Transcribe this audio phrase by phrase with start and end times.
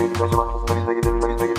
[0.00, 0.42] gitseydik acaba?
[0.54, 1.50] Aslında biz de gidebilirdik.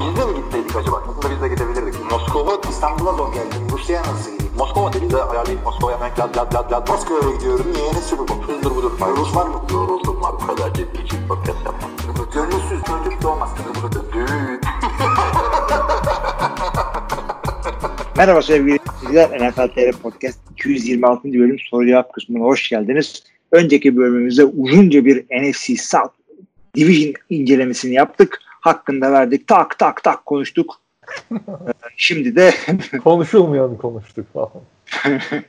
[0.00, 1.02] Biz de mi gitseydik acaba?
[1.08, 1.94] Aslında biz de gidebilirdik.
[2.10, 3.60] Moskova, İstanbul'a zor geldim.
[3.72, 4.52] Rusya'ya nasıl gideyim?
[4.58, 6.88] Moskova dedi de ayarlayıp Moskova'ya hemen lad lad lad lad.
[6.88, 7.66] Moskova'ya gidiyorum.
[7.74, 7.92] Niye?
[7.92, 8.52] Ne Super Bowl?
[8.52, 8.92] Hızdır budur.
[9.16, 9.62] Rus var mı?
[9.72, 10.32] Yoruldum var.
[10.42, 11.90] Bu kadar ciddi ciddi podcast yapmam.
[12.34, 13.50] Gönülsüz çocuk doğmaz.
[14.12, 14.26] Düğün.
[18.16, 19.50] Merhaba sevgili izleyiciler.
[19.50, 21.24] NFL TR Podcast 226.
[21.24, 23.22] bölüm soru cevap kısmına hoş geldiniz.
[23.52, 26.21] Önceki bölümümüzde uzunca bir NFC South
[26.76, 28.38] Division incelemesini yaptık.
[28.60, 29.48] Hakkında verdik.
[29.48, 30.80] Tak tak tak konuştuk.
[31.96, 32.52] Şimdi de
[33.04, 34.50] Konuşulmayanı konuştuk falan.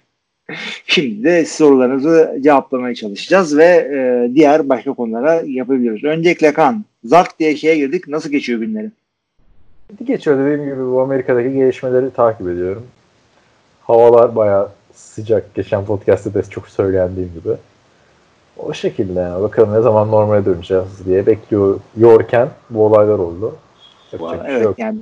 [0.87, 6.03] şimdi de sorularınızı cevaplamaya çalışacağız ve e, diğer başka konulara yapabiliyoruz.
[6.03, 6.85] Öncelikle kan.
[7.03, 8.07] Zark diye şeye girdik.
[8.07, 8.93] Nasıl geçiyor günlerin?
[10.03, 12.87] Geçiyor dediğim gibi bu Amerika'daki gelişmeleri takip ediyorum.
[13.81, 15.55] Havalar bayağı sıcak.
[15.55, 17.53] Geçen podcast'te de çok söylendiğim gibi.
[18.57, 19.41] O şekilde yani.
[19.43, 23.55] Bakalım ne zaman normale döneceğiz diye bekliyor yorken bu olaylar oldu.
[24.11, 24.79] Yapacak bir şey Evet yok.
[24.79, 24.97] yani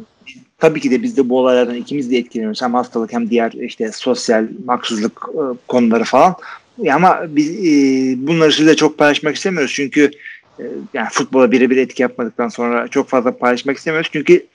[0.60, 2.62] tabii ki de biz de bu olaylardan ikimiz de etkileniyoruz.
[2.62, 6.36] Hem hastalık hem diğer işte sosyal haksızlık e, konuları falan.
[6.78, 9.72] Ya ama biz e, bunları size çok paylaşmak istemiyoruz.
[9.76, 10.12] Çünkü
[10.60, 10.64] e,
[10.94, 14.10] yani futbola birebir etki yapmadıktan sonra çok fazla paylaşmak istemiyoruz.
[14.14, 14.46] Çünkü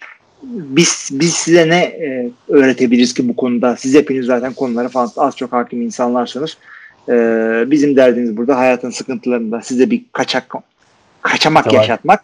[0.42, 3.76] biz biz size ne e, öğretebiliriz ki bu konuda?
[3.76, 6.56] Siz hepiniz zaten konulara falan az çok hakim insanlarsınız.
[7.08, 7.14] E,
[7.66, 10.52] bizim derdimiz burada hayatın sıkıntılarında size bir kaçak
[11.22, 11.80] kaçamak Tamam.
[11.80, 12.20] yaşatmak.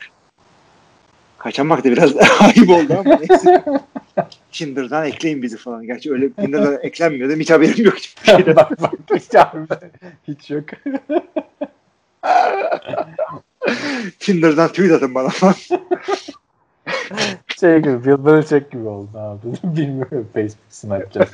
[1.39, 3.65] Kaçamak da biraz ayıp oldu ama neyse.
[4.53, 5.87] Tinder'dan ekleyin bizi falan.
[5.87, 7.97] Gerçi öyle Tinder'dan eklenmiyor da hiç haberim yok.
[7.97, 8.57] hiçbir şeyden.
[8.57, 9.25] bak bak hiç,
[10.29, 10.65] hiç yok.
[14.19, 15.55] Tinder'dan tweet atın bana falan.
[17.61, 19.77] Şey gibi Bill Belichick gibi oldu abi.
[19.77, 21.29] Bilmiyorum Facebook Snapchat.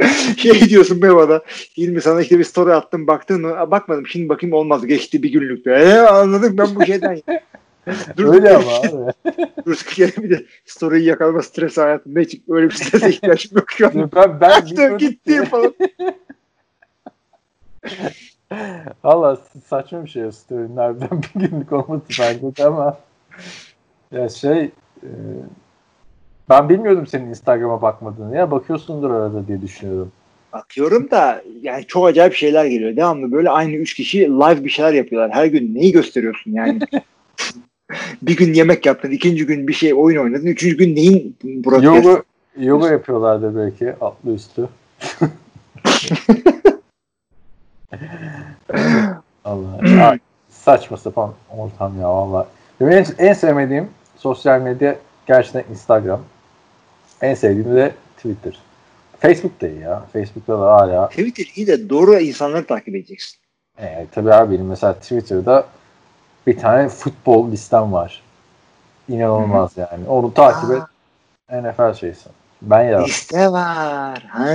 [0.36, 1.42] şey diyorsun be bana.
[1.76, 3.70] İlmi sana işte bir story attım baktın mı?
[3.70, 4.86] Bakmadım şimdi bakayım olmaz.
[4.86, 5.66] Geçti bir günlük.
[5.66, 7.22] E, anladım ben bu şeyden.
[8.16, 9.12] Dur, Öyle ama abi.
[9.66, 13.86] Dur gene bir de story'i yakalama stres hayatımda hiç öyle bir strese ihtiyacım yok şu
[13.86, 13.92] an.
[13.94, 15.74] Ben, ben Baktım gitti falan.
[19.04, 20.76] Valla saçma bir şey o story.
[20.76, 22.98] Nereden bir günlük olması bence ama
[24.12, 24.70] ya şey
[25.02, 25.10] e,
[26.48, 30.12] ben bilmiyordum senin Instagram'a bakmadığını ya bakıyorsundur arada diye düşünüyorum.
[30.52, 32.96] Bakıyorum da yani çok acayip şeyler geliyor.
[32.96, 35.30] Devamlı böyle aynı üç kişi live bir şeyler yapıyorlar.
[35.30, 36.80] Her gün neyi gösteriyorsun yani?
[38.22, 42.04] bir gün yemek yaptın, ikinci gün bir şey oyun oynadın, üçüncü gün neyin broadcast?
[42.04, 42.22] Yoga,
[42.58, 44.68] yoga yapıyorlardı belki altlı üstü.
[49.44, 50.18] Allah.
[50.50, 52.48] Saçma sapan ortam ya valla.
[52.80, 54.96] Benim en, en sevmediğim sosyal medya
[55.26, 56.20] gerçekten Instagram.
[57.22, 58.58] En sevdiğim de Twitter.
[59.20, 60.02] Facebook da iyi ya.
[60.12, 61.08] Facebook'ta da hala.
[61.08, 63.38] Twitter iyi de doğru insanları takip edeceksin.
[63.78, 65.66] E, tabii abi benim mesela Twitter'da
[66.46, 68.22] bir tane futbol listem var.
[69.08, 70.08] İnanılmaz yani.
[70.08, 70.82] Onu takip et.
[71.52, 72.32] NFL şeysin.
[72.62, 73.04] Ben ya.
[73.04, 74.26] Liste var.
[74.28, 74.46] Ha.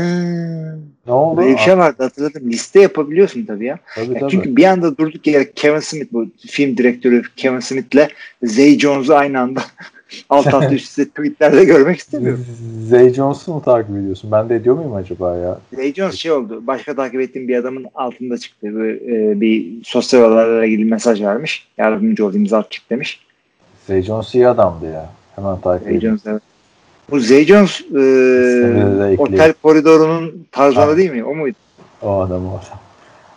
[1.07, 1.37] Ne oldu?
[1.37, 2.51] Böyle bir şey vardı hatırladım.
[2.51, 3.79] Liste yapabiliyorsun tabii ya.
[3.95, 4.31] Tabii Ya tabii.
[4.31, 8.07] çünkü bir anda durduk yere Kevin Smith bu film direktörü Kevin Smith'le
[8.43, 9.61] Zay Jones'u aynı anda
[10.29, 12.45] alt alta üst üste tweetlerde görmek istemiyorum.
[12.87, 14.31] Zay Jones'u mu takip ediyorsun?
[14.31, 15.59] Ben de ediyor muyum acaba ya?
[15.73, 16.63] Zay Jones şey oldu.
[16.67, 18.75] Başka takip ettiğim bir adamın altında çıktı.
[18.75, 21.67] Böyle, e, bir sosyal olaylarla ilgili mesaj vermiş.
[21.77, 23.19] Yardımcı ol imza at demiş.
[23.87, 25.09] Zay Jones iyi adamdı ya.
[25.35, 25.99] Hemen takip Zay.
[25.99, 26.41] Jones evet.
[27.11, 30.97] Bu Zay Jones e, de otel koridorunun tarzanı Ha.
[30.97, 31.23] değil mi?
[31.23, 31.57] O muydu?
[32.01, 32.79] O adam o adam.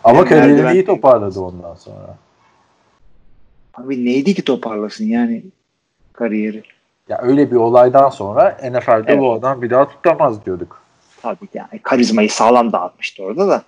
[0.03, 2.15] Ama Yani kariyerini iyi toparladı ondan sonra.
[3.73, 5.43] Abi neydi ki toparlasın yani
[6.13, 6.63] kariyeri?
[7.09, 9.19] Ya öyle bir olaydan sonra NFL'de Evet.
[9.19, 10.81] bu adam bir daha tutamaz diyorduk.
[11.21, 13.63] Tabii yani karizmayı sağlam dağıtmıştı orada da.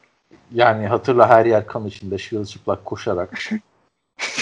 [0.54, 3.40] Yani hatırla her yer kan içinde şırılçıplak koşarak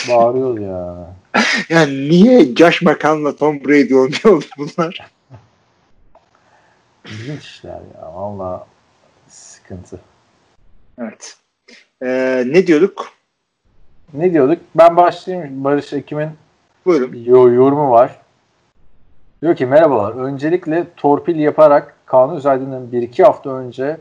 [0.10, 0.96] bağırıyor ya.
[1.70, 5.12] Yani niye Josh McCown'la Tom Brady olmuyor bunlar?
[7.06, 8.14] İlginç işler ya.
[8.16, 8.68] Valla
[9.28, 10.00] sıkıntı.
[11.00, 11.38] Evet.
[12.04, 13.08] Ee, ne diyorduk?
[14.14, 14.60] Ne diyorduk?
[14.76, 15.64] Ben başlayayım.
[15.64, 16.30] Barış Ekim'in
[16.86, 17.24] Buyurun.
[17.26, 18.20] yo- yorumu var.
[19.42, 20.12] Diyor ki merhabalar.
[20.12, 23.98] Öncelikle torpil yaparak Kaan Özaydın'ın bir iki hafta önce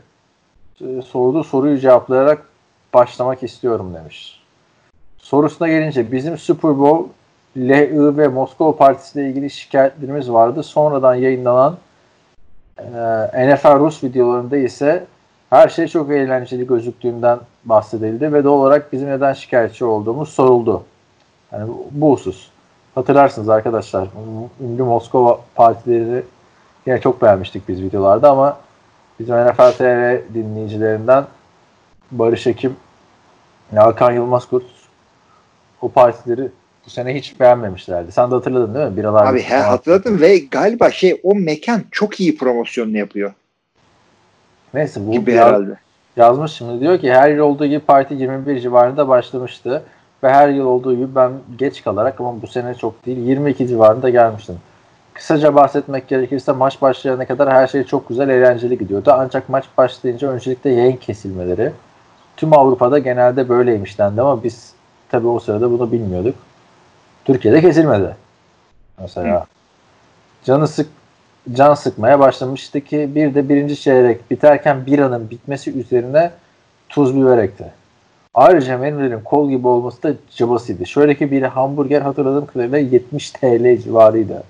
[0.81, 2.45] e, sorduğu soruyu cevaplayarak
[2.93, 4.41] başlamak istiyorum demiş.
[5.17, 7.09] Sorusuna gelince bizim Super Bowl,
[7.57, 10.63] LI ve Moskova Partisi ile ilgili şikayetlerimiz vardı.
[10.63, 11.77] Sonradan yayınlanan
[12.79, 15.05] e, NFL Rus videolarında ise
[15.49, 20.83] her şey çok eğlenceli gözüktüğünden bahsedildi ve doğal olarak bizim neden şikayetçi olduğumuz soruldu.
[21.51, 22.49] Yani bu, husus.
[22.95, 24.07] Hatırlarsınız arkadaşlar
[24.61, 26.23] ünlü Moskova partileri
[26.85, 28.57] yine çok beğenmiştik biz videolarda ama
[29.19, 31.25] bizim NFL TV dinleyicilerinden
[32.11, 32.75] Barış Ekim
[33.75, 34.63] Hakan Yılmaz Kurt
[35.81, 36.51] o partileri
[36.85, 38.11] Bu sene hiç beğenmemişlerdi.
[38.11, 38.97] Sen de hatırladın değil mi?
[38.97, 43.33] Biralar Abi he, hatırladım ve galiba şey o mekan çok iyi promosyonunu yapıyor.
[44.73, 45.77] Neyse bu Gibi biraz, herhalde.
[46.17, 49.83] yazmış şimdi diyor ki her yıl olduğu gibi parti 21 civarında başlamıştı
[50.23, 54.09] ve her yıl olduğu gibi ben geç kalarak ama bu sene çok değil 22 civarında
[54.09, 54.55] gelmiştim.
[55.13, 59.11] Kısaca bahsetmek gerekirse maç başlayana kadar her şey çok güzel eğlenceli gidiyordu.
[59.17, 61.71] Ancak maç başlayınca öncelikle yayın kesilmeleri.
[62.37, 64.73] Tüm Avrupa'da genelde böyleymiş dendi ama biz
[65.09, 66.35] tabii o sırada bunu bilmiyorduk.
[67.25, 68.15] Türkiye'de kesilmedi.
[68.99, 69.41] Mesela.
[69.41, 69.45] Hı.
[70.43, 70.89] Canı sık
[71.53, 76.31] can sıkmaya başlamıştı ki bir de birinci çeyrek biterken biranın bitmesi üzerine
[76.89, 77.71] tuz biber ekti.
[78.33, 80.85] Ayrıca menülerin kol gibi olması da cabasıydı.
[80.85, 84.43] Şöyle ki bir hamburger hatırladığım kadarıyla 70 TL civarıydı.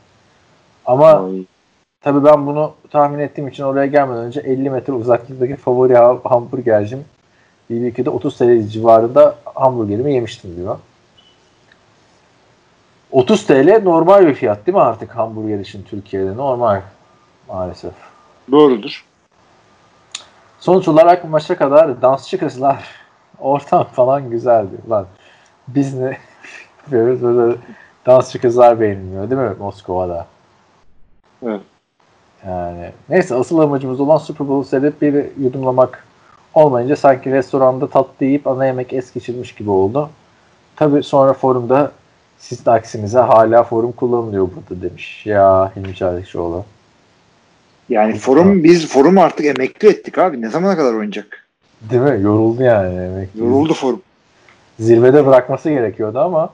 [0.85, 1.29] Ama
[2.01, 7.05] tabii ben bunu tahmin ettiğim için oraya gelmeden önce 50 metre uzaklıktaki favori hamburgercim
[7.69, 10.77] BBQ'de 30 TL civarında hamburgerimi yemiştim diyor.
[13.11, 16.37] 30 TL normal bir fiyat değil mi artık hamburger için Türkiye'de?
[16.37, 16.81] Normal
[17.47, 17.93] maalesef.
[18.51, 19.05] Doğrudur.
[20.59, 22.83] Sonuç olarak maça kadar dansçı kızlar
[23.39, 24.75] ortam falan güzeldi.
[24.89, 25.05] Lan
[25.67, 26.17] biz ne
[26.83, 27.57] yapıyoruz burada
[28.05, 30.27] dansçı kızlar beğenilmiyor değil mi Moskova'da?
[31.45, 31.61] Evet.
[32.47, 36.05] Yani neyse asıl amacımız olan Super Bowl seyredip bir yudumlamak
[36.53, 40.09] olmayınca sanki restoranda tatlı yiyip ana yemek es geçirmiş gibi oldu.
[40.75, 41.91] Tabi sonra forumda
[42.37, 45.25] siz de aksinize hala forum kullanılıyor burada demiş.
[45.25, 46.65] Ya Hilmi Çağrıkçıoğlu.
[47.89, 50.41] Yani forum biz forum artık emekli ettik abi.
[50.41, 51.47] Ne zamana kadar oynayacak?
[51.81, 52.21] Değil mi?
[52.21, 53.39] Yoruldu yani emekli.
[53.39, 54.01] Yoruldu forum.
[54.79, 56.49] Zirvede bırakması gerekiyordu ama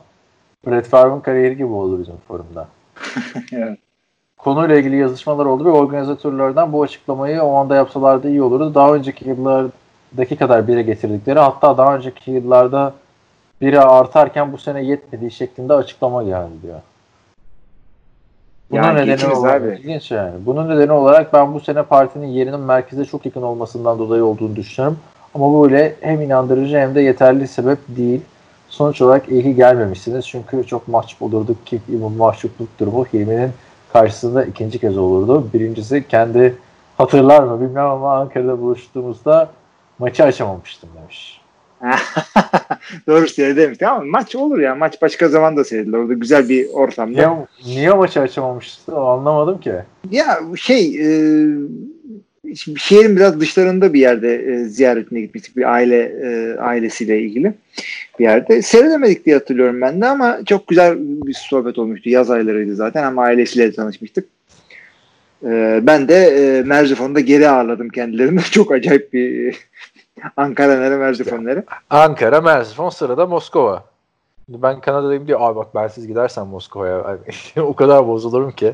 [0.68, 2.68] Brett Favre'ın kariyeri gibi oldu bizim forumda.
[3.54, 3.80] evet.
[4.38, 8.76] Konuyla ilgili yazışmalar oldu ve organizatörlerden bu açıklamayı o anda yapsalardı iyi olurdu.
[8.76, 12.94] Daha önceki yıllardaki kadar bire getirdikleri hatta daha önceki yıllarda
[13.62, 16.80] biri artarken bu sene yetmediği şeklinde açıklama geldi diyor.
[18.72, 19.76] Bunun yani nedeni olarak abi.
[19.80, 20.34] ilginç yani.
[20.46, 25.00] Bunun nedeni olarak ben bu sene partinin yerinin merkeze çok yakın olmasından dolayı olduğunu düşünüyorum.
[25.36, 28.22] Ama böyle hem inandırıcı hem de yeterli sebep değil.
[28.70, 30.28] Sonuç olarak iyi ki gelmemişsiniz.
[30.28, 33.52] Çünkü çok mahcup olurduk ki bu mahcupluk durumu Hilmi'nin
[33.94, 35.48] karşısında ikinci kez olurdu.
[35.54, 36.56] Birincisi kendi
[36.98, 39.50] hatırlar mı bilmem ama Ankara'da buluştuğumuzda
[40.00, 41.41] maçı açamamıştım demiş.
[43.08, 44.76] Doğru seyredemedik ama maç olur ya.
[44.76, 45.98] Maç başka zaman da seyredilir.
[45.98, 47.46] Orada güzel bir ortamda.
[47.62, 48.96] Niye, niye maçı açamamıştı?
[48.96, 49.74] Anlamadım ki.
[50.12, 51.48] Ya şey e,
[52.56, 55.58] şehrin biraz dışlarında bir yerde e, ziyaretine gitmiştik.
[55.58, 57.54] Bir aile e, ailesiyle ilgili
[58.20, 58.62] bir yerde.
[58.62, 62.10] Seyredemedik diye hatırlıyorum ben de ama çok güzel bir sohbet olmuştu.
[62.10, 64.26] Yaz aylarıydı zaten ama ailesiyle tanışmıştık.
[65.44, 68.42] E, ben de e, Merzifon'da geri ağırladım kendilerini.
[68.52, 69.56] çok acayip bir
[70.38, 71.64] Ankara nere Merzifon nere?
[71.90, 73.84] Ankara, Merzifon sırada Moskova.
[74.50, 77.18] Ben Kanada'dayım diye abi bak ben siz gidersen Moskova'ya
[77.58, 78.74] o kadar bozulurum ki.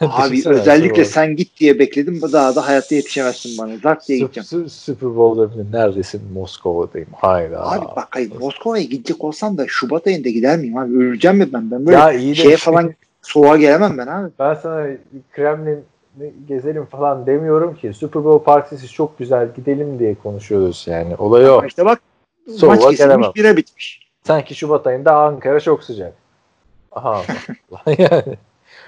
[0.00, 2.22] Abi özellikle sen git diye bekledim.
[2.32, 3.76] Daha da hayatta yetişemezsin bana.
[3.76, 4.68] Zart diye gideceğim.
[4.68, 6.32] Super Bowl'da neredesin?
[6.32, 7.08] Moskova'dayım.
[7.12, 7.70] Hayda.
[7.70, 10.96] Abi bak hayır Moskova'ya gidecek olsam da Şubat ayında gider miyim abi?
[10.96, 11.70] Öleceğim mi ben?
[11.70, 14.30] Ben böyle ya şeye falan soğuğa gelemem ben abi.
[14.38, 14.86] Ben sana
[15.32, 15.84] Kremlin
[16.48, 17.94] gezelim falan demiyorum ki.
[17.94, 21.16] Super Bowl partisi çok güzel gidelim diye konuşuyoruz yani.
[21.16, 21.64] Olay o.
[21.66, 22.00] İşte bak
[22.56, 24.08] Soğuğa maç kesilmiş bire bitmiş.
[24.26, 26.12] Sanki Şubat ayında Ankara çok sıcak.
[26.92, 27.22] Aha.
[27.98, 28.36] yani.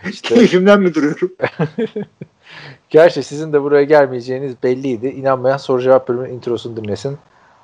[0.08, 0.34] İşte...
[0.34, 1.32] Keyfimden mi duruyorum?
[2.90, 5.06] Gerçi sizin de buraya gelmeyeceğiniz belliydi.
[5.08, 7.18] İnanmayan soru cevap bölümünün introsunu dinlesin.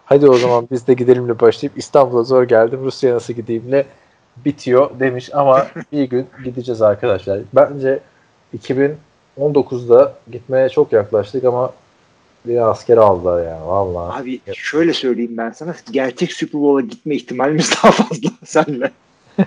[0.05, 2.81] Hadi o zaman biz de gidelimle başlayıp İstanbul'a zor geldim.
[2.85, 3.87] Rusya nasıl gideyimle
[4.45, 7.41] bitiyor demiş ama bir gün gideceğiz arkadaşlar.
[7.55, 8.01] Bence
[9.39, 11.73] 2019'da gitmeye çok yaklaştık ama
[12.47, 14.23] bir asker aldılar yani vallahi.
[14.23, 18.91] Abi şöyle söyleyeyim ben sana gerçek Super Bowl'a gitme ihtimalimiz daha fazla senle.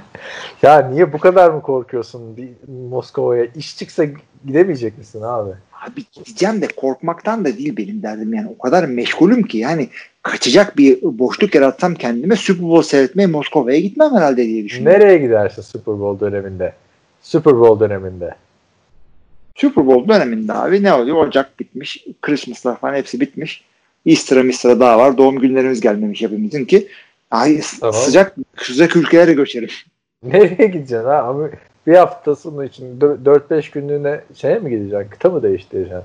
[0.61, 2.49] ya niye bu kadar mı korkuyorsun bir
[2.89, 3.45] Moskova'ya?
[3.55, 4.05] İş çıksa
[4.45, 5.49] gidemeyecek misin abi?
[5.87, 8.47] Abi gideceğim de korkmaktan da değil benim derdim yani.
[8.59, 9.89] O kadar meşgulüm ki yani
[10.23, 15.01] kaçacak bir boşluk yaratsam kendime Super Bowl seyretmeye Moskova'ya gitmem herhalde diye düşünüyorum.
[15.01, 16.73] Nereye gidersin Super Bowl döneminde?
[17.21, 18.35] Super Bowl döneminde.
[19.61, 21.17] Super Bowl döneminde abi ne oluyor?
[21.17, 22.05] Ocak bitmiş.
[22.21, 23.63] Christmas'lar falan hepsi bitmiş.
[24.05, 25.17] Easter'a Mister'a daha var.
[25.17, 26.87] Doğum günlerimiz gelmemiş hepimizin ki.
[27.31, 27.93] Ay tamam.
[27.93, 29.69] sıcak sıcak ülkelere göçerim.
[30.23, 31.17] Nereye gideceksin ha?
[31.17, 31.49] Ama
[31.87, 35.09] bir hafta sonu için 4-5 günlüğüne şeye mi gideceksin?
[35.09, 36.03] Kıta mı değiştireceksin?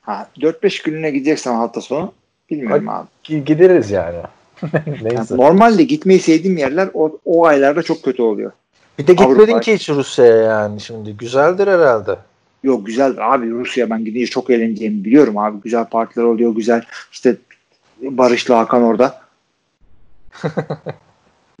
[0.00, 2.12] Ha 4-5 günlüğüne gideceksen hafta sonu
[2.50, 3.44] bilmiyorum Hadi, abi.
[3.44, 4.18] Gideriz yani.
[4.86, 5.08] Neyse.
[5.14, 8.52] Yani normalde gitmeyi sevdiğim yerler o, o aylarda çok kötü oluyor.
[8.98, 9.60] Bir de gitmedin Avrupa.
[9.60, 11.16] ki hiç Rusya'ya yani şimdi.
[11.16, 12.16] Güzeldir herhalde.
[12.62, 15.60] Yok güzeldir abi Rusya ben gidince çok eğleneceğimi biliyorum abi.
[15.60, 16.82] Güzel partiler oluyor güzel.
[17.12, 17.36] İşte
[18.00, 19.20] Barış'la Hakan orada.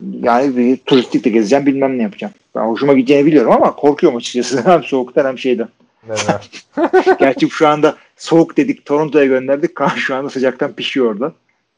[0.02, 2.32] Yani bir turistik de gezeceğim bilmem ne yapacağım.
[2.54, 4.62] Ben hoşuma gideceğini biliyorum ama korkuyorum açıkçası.
[4.64, 5.68] hem soğuktan hem şeyden.
[7.18, 9.74] Gerçi şu anda soğuk dedik Toronto'ya gönderdik.
[9.74, 11.32] Kaan şu anda sıcaktan pişiyor orada.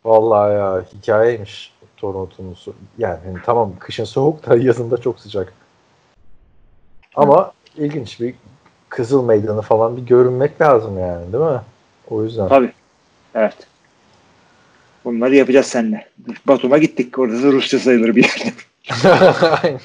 [0.04, 2.56] Vallahi ya hikayeymiş Toronto'nun.
[2.98, 5.52] Yani hani tamam kışın soğuk da yazında çok sıcak.
[7.14, 8.34] Ama ilginç bir
[8.90, 11.60] Kızıl Meydanı falan bir görünmek lazım yani değil mi?
[12.10, 12.48] O yüzden.
[12.48, 12.72] Tabii.
[13.34, 13.56] Evet.
[15.04, 16.08] Bunları yapacağız seninle.
[16.46, 17.18] Batum'a gittik.
[17.18, 18.52] Orada da Rusça sayılır bir yerde.
[19.62, 19.80] Aynen.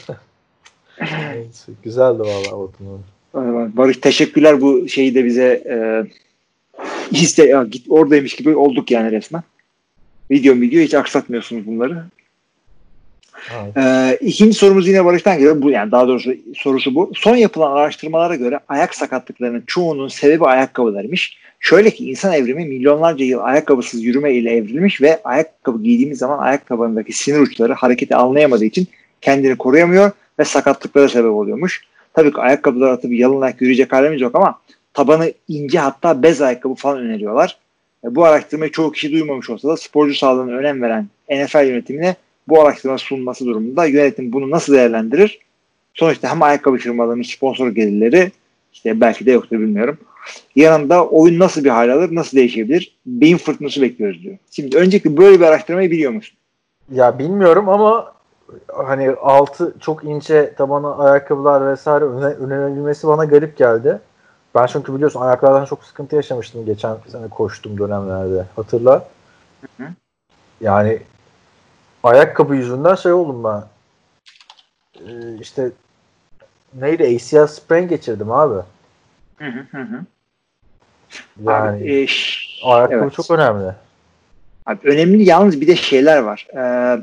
[1.33, 3.03] Neyse, Güzeldi vallahi Batum'un.
[3.77, 6.03] Barış teşekkürler bu şeyi de bize e,
[7.11, 9.43] iste, ya, git oradaymış gibi olduk yani resmen.
[10.31, 12.03] Video video hiç aksatmıyorsunuz bunları.
[13.53, 13.77] Evet.
[13.77, 15.61] Ee, ikinci sorumuz yine Barış'tan geliyor.
[15.61, 17.11] Bu yani daha doğrusu sorusu bu.
[17.15, 21.37] Son yapılan araştırmalara göre ayak sakatlıklarının çoğunun sebebi ayakkabılarmış.
[21.59, 26.67] Şöyle ki insan evrimi milyonlarca yıl ayakkabısız yürüme ile evrilmiş ve ayakkabı giydiğimiz zaman ayak
[26.67, 28.87] tabanındaki sinir uçları hareketi anlayamadığı için
[29.21, 31.81] kendini koruyamıyor ve sakatlıklara sebep oluyormuş.
[32.13, 34.59] Tabii ki ayakkabılar atıp yalın ayak yürüyecek halimiz yok ama
[34.93, 37.57] tabanı ince hatta bez ayakkabı falan öneriyorlar.
[38.03, 42.15] E, bu araştırmayı çoğu kişi duymamış olsa da sporcu sağlığına önem veren NFL yönetimine
[42.47, 45.39] bu araştırma sunulması durumunda yönetim bunu nasıl değerlendirir?
[45.93, 48.31] Sonuçta hem ayakkabı firmalarının sponsor gelirleri
[48.73, 49.97] işte belki de yoktur bilmiyorum.
[50.55, 52.97] Yanında oyun nasıl bir hal alır, nasıl değişebilir?
[53.05, 54.37] Beyin fırtınası bekliyoruz diyor.
[54.51, 56.37] Şimdi öncelikle böyle bir araştırmayı biliyor musun?
[56.91, 58.13] Ya bilmiyorum ama
[58.67, 63.99] hani altı çok ince tabanı ayakkabılar vesaire öne, önerilmesi bana garip geldi.
[64.55, 68.45] Ben çünkü biliyorsun ayaklardan çok sıkıntı yaşamıştım geçen sene koştuğum dönemlerde.
[68.55, 69.07] Hatırla.
[69.61, 69.87] Hı hı.
[70.61, 70.99] Yani
[72.05, 73.63] ayakkabı yüzünden şey oldum ben.
[74.95, 75.71] Ee, işte
[76.73, 78.61] neydi ACL sprain geçirdim abi.
[79.37, 80.01] Hı hı hı.
[81.45, 82.07] Yani Abi, e,
[82.63, 83.13] ayakkabı evet.
[83.13, 83.71] çok önemli.
[84.65, 86.47] Abi önemli yalnız bir de şeyler var.
[86.55, 86.99] Ee,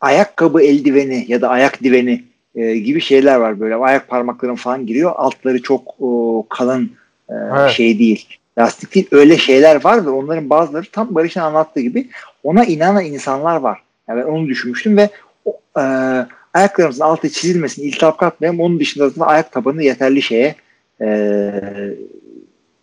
[0.00, 2.24] ayakkabı eldiveni ya da ayak diveni
[2.54, 3.74] e, gibi şeyler var böyle.
[3.74, 5.12] Ayak parmakların falan giriyor.
[5.16, 6.92] Altları çok o, kalın
[7.28, 7.70] e, Evet.
[7.70, 8.38] şey değil.
[8.58, 9.08] Lastik değil.
[9.12, 12.08] Öyle şeyler var ve onların bazıları tam Barış'ın anlattığı gibi
[12.42, 13.83] ona inanan insanlar var.
[14.08, 15.10] Yani ben onu düşünmüştüm ve
[15.44, 15.82] o, e,
[16.54, 18.60] ayaklarımızın altı çizilmesin, iltihap katmayalım.
[18.60, 20.54] Onun dışında da ayak tabanı yeterli şeye
[21.00, 21.50] e,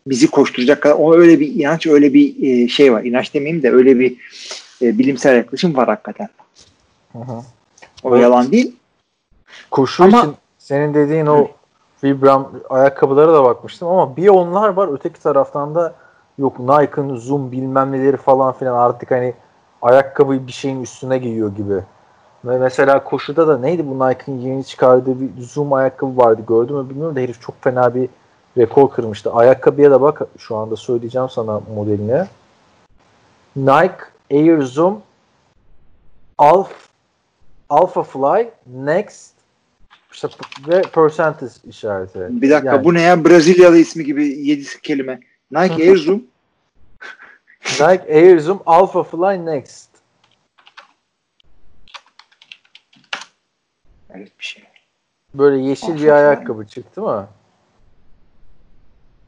[0.08, 3.04] bizi koşturacak kadar o öyle bir inanç öyle bir e, şey var.
[3.04, 4.18] İnanç demeyeyim de öyle bir
[4.82, 6.30] e, bilimsel yaklaşım var hakikaten.
[7.14, 7.42] Hı hı.
[8.04, 8.24] O Evet.
[8.24, 8.76] yalan değil.
[9.72, 11.48] Koşu Ama- için senin dediğin o
[12.04, 15.96] Vibram ayakkabılara da bakmıştım ama bir onlar var öteki taraftan da
[16.38, 19.34] yok Nike'ın Zoom bilmem neleri falan filan artık hani
[19.82, 21.84] ayakkabıyı bir şeyin üstüne giyiyor gibi.
[22.46, 26.90] Ve mesela koşuda da neydi bu Nike'ın yeni çıkardığı bir Zoom ayakkabı vardı gördün mü
[26.90, 28.10] bilmiyorum da herif çok fena bir
[28.58, 29.34] rekor kırmıştı.
[29.34, 32.28] Ayakkabıya da bak şu anda söyleyeceğim sana modeline.
[33.56, 33.98] Nike
[34.32, 35.02] Air Zoom
[36.38, 36.74] Alpha,
[37.70, 39.32] Alpha Fly Next
[40.14, 40.28] işte
[40.68, 42.20] ve percentage işareti.
[42.30, 43.26] Bir dakika Yani bu ne ya?
[43.26, 45.20] Brezilyalı ismi gibi 7 kelime.
[45.52, 46.24] Nike Air Zoom.
[47.66, 49.90] Nike Air Zoom Alpha Fly Next.
[54.10, 54.64] Evet bir şey.
[55.34, 56.12] Böyle yeşil Alpha bir Fly.
[56.12, 57.28] ayakkabı çıktı mı?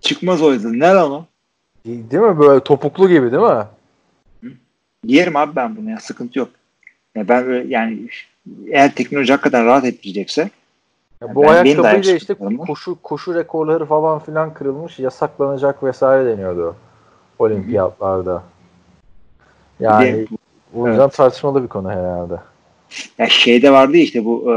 [0.02, 0.80] Çıkmaz o yüzden.
[0.80, 1.26] Ne lan o?
[1.86, 2.40] Değil mi?
[2.40, 3.66] Böyle topuklu gibi değil mi?
[5.04, 6.00] Giyerim abi ben bunu ya.
[6.00, 6.50] Sıkıntı yok.
[7.16, 8.10] Ya ben böyle yani
[8.68, 10.50] eğer teknoloji hakikaten rahat ettirecekse
[11.22, 12.36] Ya bu de ayakkabıyla ayak işte
[12.68, 16.76] koşu koşu rekorları falan filan kırılmış, yasaklanacak vesaire deniyordu
[17.40, 18.44] olimpiyatlarda.
[19.80, 20.26] Yani
[20.76, 22.34] o yüzden tartışmalı bir konu herhalde.
[23.18, 24.56] Ya şeyde vardı ya işte bu e,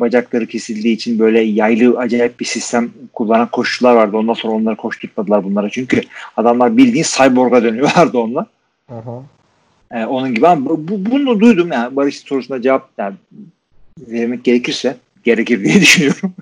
[0.00, 4.16] bacakları kesildiği için böyle yaylı acayip bir sistem kullanan koşucular vardı.
[4.16, 5.70] Ondan sonra onları koşturtmadılar bunlara.
[5.70, 6.00] Çünkü
[6.36, 8.46] adamlar bildiğin cyborg'a dönüyorlardı onunla.
[8.88, 9.22] Hı hı.
[9.98, 13.14] E, onun gibi ama bu, bu- bunu duydum yani Barış sorusuna cevap yani
[14.00, 16.34] vermek gerekirse gerekir diye düşünüyorum.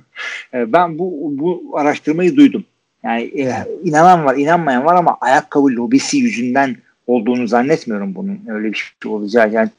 [0.54, 2.64] E, ben bu bu araştırmayı duydum.
[3.04, 6.76] Yani e, inanan var, inanmayan var ama ayakkabı lobisi yüzünden
[7.06, 8.40] olduğunu zannetmiyorum bunun.
[8.48, 9.52] Öyle bir şey olacağı.
[9.52, 9.70] Yani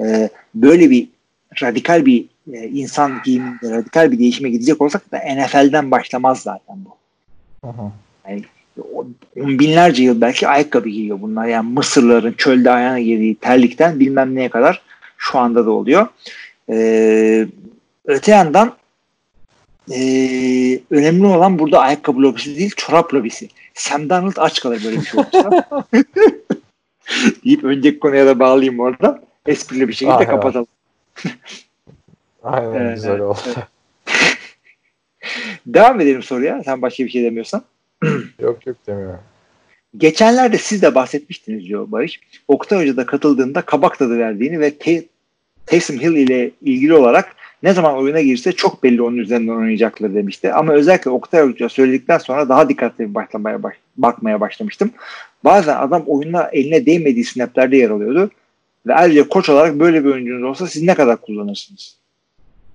[0.00, 1.08] e, böyle bir
[1.62, 6.96] radikal bir e, insan giyiminde radikal bir değişime gidecek olsak da NFL'den başlamaz zaten bu.
[7.68, 7.90] Hı.
[8.94, 9.06] O-
[9.40, 11.46] on binlerce yıl belki ayakkabı giyiyor bunlar.
[11.46, 14.82] Yani Mısırların çölde ayağına girdiği terlikten bilmem neye kadar
[15.18, 16.06] şu anda da oluyor.
[16.70, 17.46] Ee,
[18.04, 18.72] öte yandan
[19.92, 23.48] ee, önemli olan burada ayakkabı lobisi değil çorap lobisi.
[23.74, 25.64] Sam Darnold aç kalır böyle bir şey olursa.
[27.44, 29.22] deyip önceki konuya da bağlayayım oradan.
[29.46, 30.30] Esprili bir şekilde Ah, evet.
[30.30, 30.66] kapatalım.
[32.42, 33.38] Aynen Evet, güzel oldu.
[35.66, 36.62] Devam edelim soruya.
[36.64, 37.64] Sen başka bir şey demiyorsan.
[38.40, 39.20] yok yok demiyorum.
[39.96, 42.20] Geçenlerde siz de bahsetmiştiniz diyor Barış.
[42.48, 45.04] Oktay Hoca da katıldığında kabak tadı verdiğini ve te-
[45.66, 50.52] Taysom Hill ile ilgili olarak ne zaman oyuna girse çok belli onun üzerinden oynayacakları demişti.
[50.52, 54.90] Ama özellikle Oktay Hoca söyledikten sonra daha dikkatli başlamaya baş, bakmaya başlamıştım.
[55.44, 58.30] Bazen adam oyuna eline değmediği snaplerde yer alıyordu.
[58.86, 61.96] Ve ayrıca koç olarak böyle bir oyuncunuz olsa siz ne kadar kullanırsınız?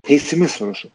[0.09, 0.89] Hill sorusu.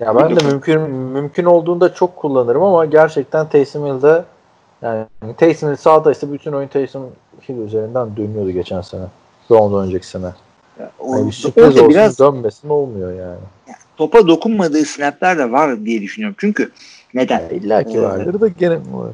[0.00, 4.24] Ya ben de mümkün mümkün olduğunda çok kullanırım ama gerçekten Taysom Hill'de
[4.82, 7.10] yani Taysom Hill sağdaysa bütün oyun Taysom
[7.48, 9.04] Hill üzerinden dönüyordu geçen sene.
[9.50, 10.32] Ondan önceki sene.
[10.98, 13.38] O, Yani sürpriz olsun biraz, dönmesin olmuyor yani.
[13.66, 13.76] yani.
[13.96, 16.36] Topa dokunmadığı snapler de var diye düşünüyorum.
[16.40, 16.70] Çünkü
[17.14, 17.40] neden?
[17.40, 19.12] Ya İlla ki vardır da gene var.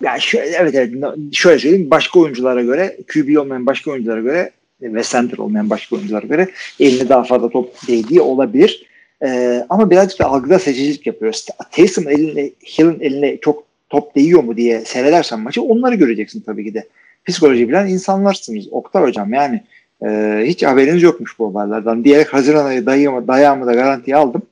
[0.00, 0.94] Ya şöyle, evet evet
[1.32, 4.50] şöyle söyleyeyim başka oyunculara göre QB olmayan başka oyunculara göre
[4.82, 6.48] ve center olmayan başka oyunculara göre
[6.80, 8.86] eline daha fazla top değdiği olabilir.
[9.24, 11.46] Ee, ama birazcık da algıda seçicilik yapıyoruz.
[11.70, 16.74] Taysom eline, Hill'in eline çok top değiyor mu diye seyredersen maçı onları göreceksin tabii ki
[16.74, 16.88] de.
[17.24, 18.68] Psikoloji bilen insanlarsınız.
[18.70, 19.62] Oktay hocam yani
[20.04, 24.42] e, hiç haberiniz yokmuş bu olaylardan diyerek Haziran ayı dayağımı, dayağımı da garantiye aldım.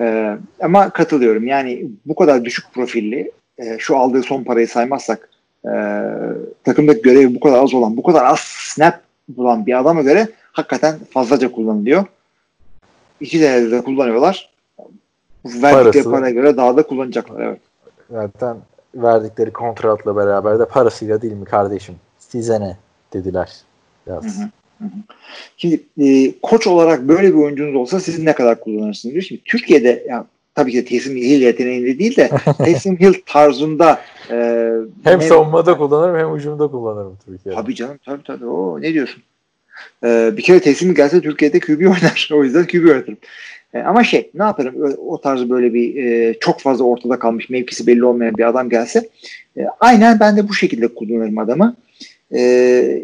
[0.00, 1.46] E, ama katılıyorum.
[1.46, 5.28] Yani bu kadar düşük profilli e, şu aldığı son parayı saymazsak
[5.64, 5.72] e,
[6.64, 10.98] takımdaki görevi bu kadar az olan, bu kadar az snap bulan bir adama göre hakikaten
[11.10, 12.04] fazlaca kullanılıyor.
[13.20, 14.50] İki senede de kullanıyorlar.
[15.44, 17.40] Verdikleri paraya göre daha da kullanacaklar.
[17.40, 17.60] Evet.
[18.10, 18.56] Zaten
[18.94, 21.94] verdikleri kontratla beraber de parasıyla değil mi kardeşim?
[22.18, 22.76] Size ne
[23.12, 23.52] dediler.
[24.06, 24.24] Biraz.
[24.24, 24.48] Hı hı.
[25.56, 29.24] Şimdi e, koç olarak böyle bir oyuncunuz olsa siz ne kadar kullanırsınız diyor.
[29.24, 34.70] Şimdi Türkiye'de ya, tabii ki de Taysom Hill yeteneğinde değil de Taysom Hill tarzında e,
[35.04, 37.60] hem ne, savunmada kullanırım hem hücumda kullanırım Türkiye'de.
[37.60, 38.46] Tabii canım tabii tabii.
[38.46, 39.22] O ne diyorsun?
[40.04, 42.30] E, bir kere Taysom gelse Türkiye'de QB oynar.
[42.34, 43.18] o yüzden QB oynatırım.
[43.74, 47.86] E, ama şey ne yaparım o tarzı böyle bir e, çok fazla ortada kalmış mevkisi
[47.86, 49.08] belli olmayan bir adam gelse
[49.56, 51.76] e, aynen ben de bu şekilde kullanırım adamı.
[52.34, 53.02] E,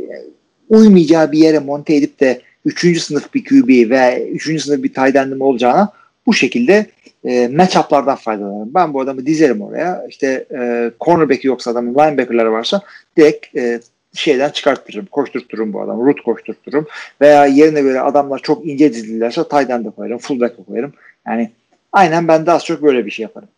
[0.68, 3.02] uymayacağı bir yere monte edip de 3.
[3.02, 4.62] sınıf bir QB ve 3.
[4.62, 5.92] sınıf bir tight olacağına
[6.26, 6.86] bu şekilde
[7.24, 8.74] e, matchup'lardan faydalanırım.
[8.74, 10.06] Ben bu adamı dizerim oraya.
[10.08, 12.80] İşte e, cornerback'i yoksa adamın linebacker'ları varsa
[13.16, 13.80] direkt e,
[14.12, 15.06] şeyden çıkarttırırım.
[15.06, 16.06] Koşturturum bu adamı.
[16.06, 16.86] Root koşturturum.
[17.20, 20.18] Veya yerine göre adamlar çok ince dizilirlerse tight end de koyarım.
[20.18, 20.92] Fullback de koyarım.
[21.26, 21.50] Yani
[21.92, 23.48] aynen ben de az çok böyle bir şey yaparım.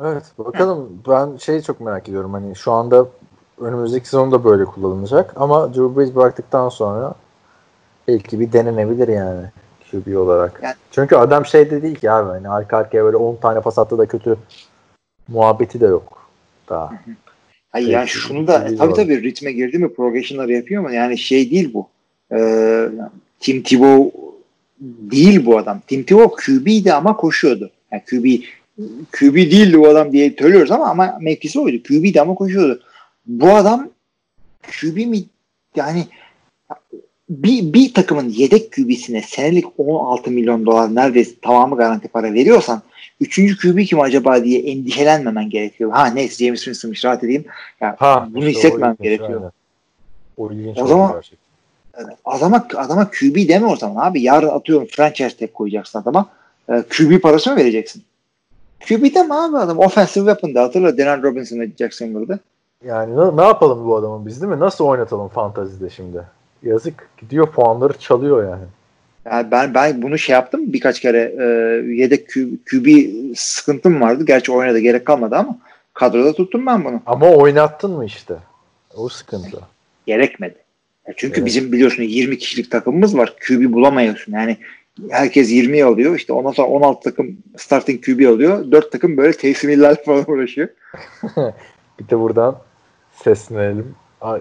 [0.00, 3.08] Evet bakalım ben şeyi çok merak ediyorum hani şu anda
[3.60, 7.14] önümüzdeki sezonda böyle kullanılacak ama Drew Brees bıraktıktan sonra
[8.08, 9.46] belki bir denenebilir yani
[9.90, 10.60] QB olarak.
[10.62, 13.78] Yani, Çünkü adam şey de değil ki abi hani arka arkaya böyle 10 tane pas
[13.78, 14.36] attı da kötü
[15.28, 16.28] muhabbeti de yok
[16.68, 16.92] daha.
[17.70, 21.74] Hayır yani şunu da tabii tabii ritme girdi mi progression'ları yapıyor ama yani şey değil
[21.74, 21.88] bu.
[22.32, 22.88] Ee,
[23.40, 24.20] Tim Tebow
[24.80, 25.80] değil bu adam.
[25.86, 27.70] Tim Tebow QB'ydi ama koşuyordu.
[27.92, 28.44] Yani QB
[29.12, 31.82] QB değildi bu adam diye söylüyoruz ama ama mevkisi oydu.
[31.82, 32.80] QB'di ama koşuyordu.
[33.28, 33.88] Bu adam
[34.62, 35.24] QB mi
[35.76, 36.06] yani
[37.30, 42.82] bir, bir takımın yedek QB'sine senelik 16 milyon dolar neredeyse tamamı garanti para veriyorsan
[43.20, 45.90] Üçüncü QB kim acaba diye endişelenmemen gerekiyor.
[45.92, 47.44] Ha neyse James Winston'mış rahat edeyim.
[47.80, 49.50] Yani ha, bunu işte hissetmem gerekiyor.
[50.36, 52.16] O, o zaman gerçekten.
[52.24, 54.22] adama, adama QB deme o zaman abi.
[54.22, 56.30] Yarın atıyorum franchise tag koyacaksın adama.
[56.68, 58.02] E, QB parası mı vereceksin?
[58.88, 59.78] QB deme abi adam.
[59.78, 62.38] Offensive weapon'da hatırla Denan Robinson'ı Jacksonville'da.
[62.84, 64.60] Yani ne, ne yapalım bu adamın biz değil mi?
[64.60, 66.22] Nasıl oynatalım fantazide şimdi?
[66.62, 68.64] Yazık gidiyor puanları çalıyor yani.
[69.24, 71.44] Yani ben ben bunu şey yaptım birkaç kere e,
[71.92, 72.28] yedek
[72.70, 72.86] QB
[73.36, 74.24] sıkıntım vardı.
[74.26, 75.58] Gerçi oynadı gerek kalmadı ama
[75.94, 77.00] kadroda tuttum ben bunu.
[77.06, 78.34] Ama oynattın mı işte?
[78.96, 79.60] O sıkıntı.
[80.06, 80.56] Gerekmedi.
[81.08, 81.46] Ya çünkü evet.
[81.46, 83.34] bizim biliyorsun 20 kişilik takımımız var.
[83.48, 84.32] QB bulamıyorsun.
[84.32, 84.56] Yani
[85.10, 86.16] herkes 20 alıyor.
[86.16, 88.72] İşte ondan sonra 16 takım starting QB alıyor.
[88.72, 90.68] 4 takım böyle teslimler falan uğraşıyor.
[92.00, 92.67] bir de buradan
[93.22, 93.94] seslenelim.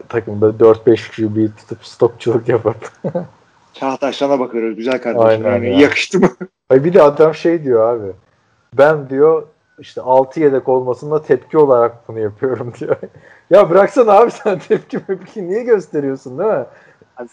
[0.10, 2.92] Takımda 4-5 QB tutup stokçuluk yapıp
[3.74, 5.28] Çağataşlarına bakıyoruz güzel kardeşim.
[5.28, 5.80] Aynen yani ya.
[5.80, 6.30] yakıştı mı?
[6.70, 8.12] Hayır bir de adam şey diyor abi.
[8.74, 9.48] Ben diyor
[9.80, 12.96] işte 6 yedek olmasında tepki olarak bunu yapıyorum diyor.
[13.50, 16.66] ya bıraksana abi sen tepki mepki niye gösteriyorsun değil mi?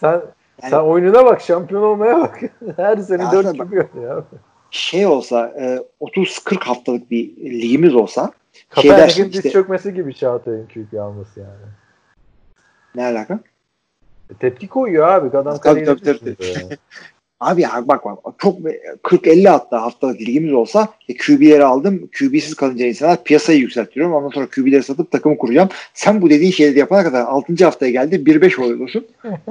[0.00, 2.40] Sen yani, sen oyununa bak, şampiyon olmaya bak.
[2.76, 4.24] Her sene 4 gibi ya.
[4.70, 8.32] Şey olsa e, 30-40 haftalık bir ligimiz olsa
[8.68, 11.72] Kapanag'ın şey diz işte, çökmesi gibi Çağatay'ın QB alması yani.
[12.94, 13.40] Ne alaka?
[14.30, 15.38] E, tepki koyuyor abi.
[15.38, 16.36] Adam tabii, tabii, tabii.
[17.40, 22.10] abi ya bak bak çok 40-50 hatta haftalık ligimiz olsa e, QB'leri aldım.
[22.18, 24.14] QB'siz kalınca insanlar piyasayı yükseltiyorum.
[24.14, 25.68] Ondan sonra QB'leri satıp takımı kuracağım.
[25.94, 27.64] Sen bu dediğin şeyleri yapana kadar 6.
[27.64, 29.06] haftaya geldi 1-5 oluyorsun.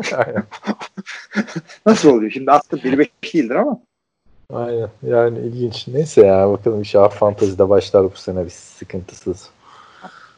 [1.85, 2.31] Nasıl oluyor?
[2.31, 3.79] Şimdi aslında 1-5 değildir ama.
[4.53, 4.89] Aynen.
[5.03, 5.87] Yani ilginç.
[5.87, 9.49] Neyse ya bakalım inşallah fantazide başlar bu sene bir sıkıntısız.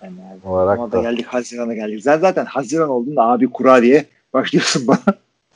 [0.03, 0.15] Yani,
[0.45, 0.91] olarak da.
[0.91, 2.03] da geldik Haziran'a geldik.
[2.03, 5.15] Sen zaten Haziran olduğunda abi kura diye başlıyorsun bana.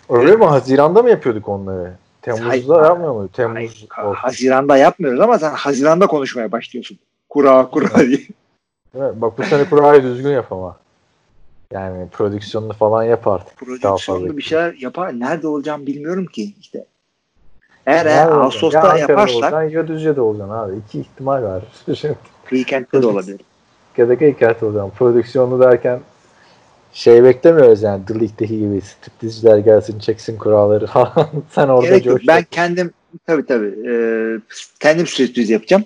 [0.09, 0.45] Öyle mi?
[0.45, 1.93] Haziranda mı yapıyorduk onları?
[2.21, 2.67] Temmuz'da Hayır.
[2.67, 3.29] yapmıyor muydu?
[3.33, 3.85] Temmuz.
[3.89, 4.15] Hayır.
[4.15, 6.99] Haziran'da yapmıyoruz ama sen Haziran'da konuşmaya başlıyorsun.
[7.29, 8.19] Kura kura diye.
[8.95, 10.77] Evet, bak bu sene kurayı düzgün yap ama.
[11.71, 13.81] Yani prodüksiyonunu falan yap artık.
[13.81, 14.37] Fazla.
[14.37, 15.19] bir şeyler yapar.
[15.19, 16.85] Nerede olacağım bilmiyorum ki işte.
[17.89, 18.39] Eğer olacaksın?
[18.39, 20.73] Ağustos'ta Ya yaparsak olacaksın, ya Düzce'de olacaksın abi.
[20.87, 21.63] İki ihtimal var.
[22.49, 23.41] Weekend'de de olabilir.
[23.97, 24.91] da Kayıkert olacaksın.
[24.97, 25.99] Prodüksiyonlu derken
[26.93, 31.29] şey beklemiyoruz yani The League'deki gibi striptizciler gelsin çeksin kuralları falan.
[31.51, 32.17] Sen orada Gerek yok.
[32.17, 32.27] coş.
[32.27, 32.91] Ben kendim
[33.27, 33.93] tabii tabii e,
[34.79, 35.83] kendim sürpriz yapacağım.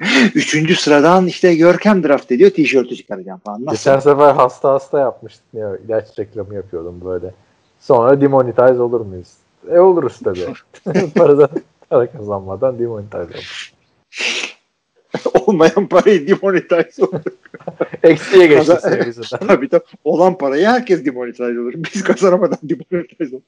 [0.34, 2.50] Üçüncü sıradan işte Görkem draft ediyor.
[2.50, 3.64] Tişörtü çıkaracağım falan.
[3.64, 3.76] Nasıl?
[3.76, 5.76] Geçen sefer hasta hasta yapmıştın ya.
[5.86, 7.34] ilaç reklamı yapıyordum böyle.
[7.80, 9.28] Sonra demonetize olur muyuz?
[9.68, 10.46] E oluruz tabii.
[11.14, 11.48] Paradan
[11.90, 13.72] para kazanmadan demonetize olur.
[15.46, 17.20] Olmayan parayı demonetize olur.
[18.02, 18.76] Eksiye geçti
[19.48, 19.82] tabii tabii.
[20.04, 21.72] Olan parayı herkes demonetize olur.
[21.76, 23.44] Biz kazanamadan demonetize olur.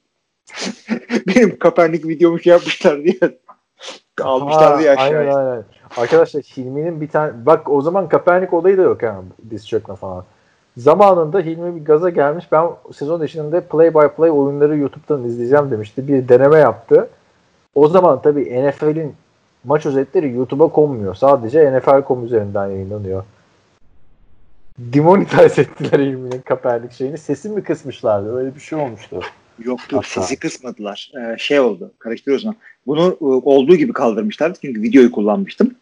[1.27, 3.19] Benim Kaepernick videomu şey yapmışlar diye.
[4.21, 5.19] Almışlar diye aşağıya.
[5.19, 5.65] Aynen aynen.
[5.97, 10.25] Arkadaşlar Hilmi'nin bir tane bak o zaman Kaepernick olayı da yok ha diz çökme falan.
[10.77, 12.45] Zamanında Hilmi bir gaza gelmiş.
[12.51, 16.07] Ben sezon içinde play by play oyunları YouTube'dan izleyeceğim demişti.
[16.07, 17.09] Bir deneme yaptı.
[17.75, 19.13] O zaman tabii NFL'in
[19.63, 21.15] maç özetleri YouTube'a konmuyor.
[21.15, 23.23] Sadece NFL.com üzerinden yayınlanıyor.
[24.77, 27.17] Demonetize ettiler Hilmi'nin Kaepernick şeyini.
[27.17, 28.37] Sesini mi kısmışlardı?
[28.37, 29.19] Öyle bir şey olmuştu.
[29.59, 30.21] Yok yok Hatta.
[30.21, 31.11] sesi kısmadılar.
[31.17, 31.91] Ee, şey oldu.
[31.99, 32.55] Karıştırıyorsun.
[32.87, 34.57] Bunu e, olduğu gibi kaldırmışlardı.
[34.61, 35.75] Çünkü videoyu kullanmıştım.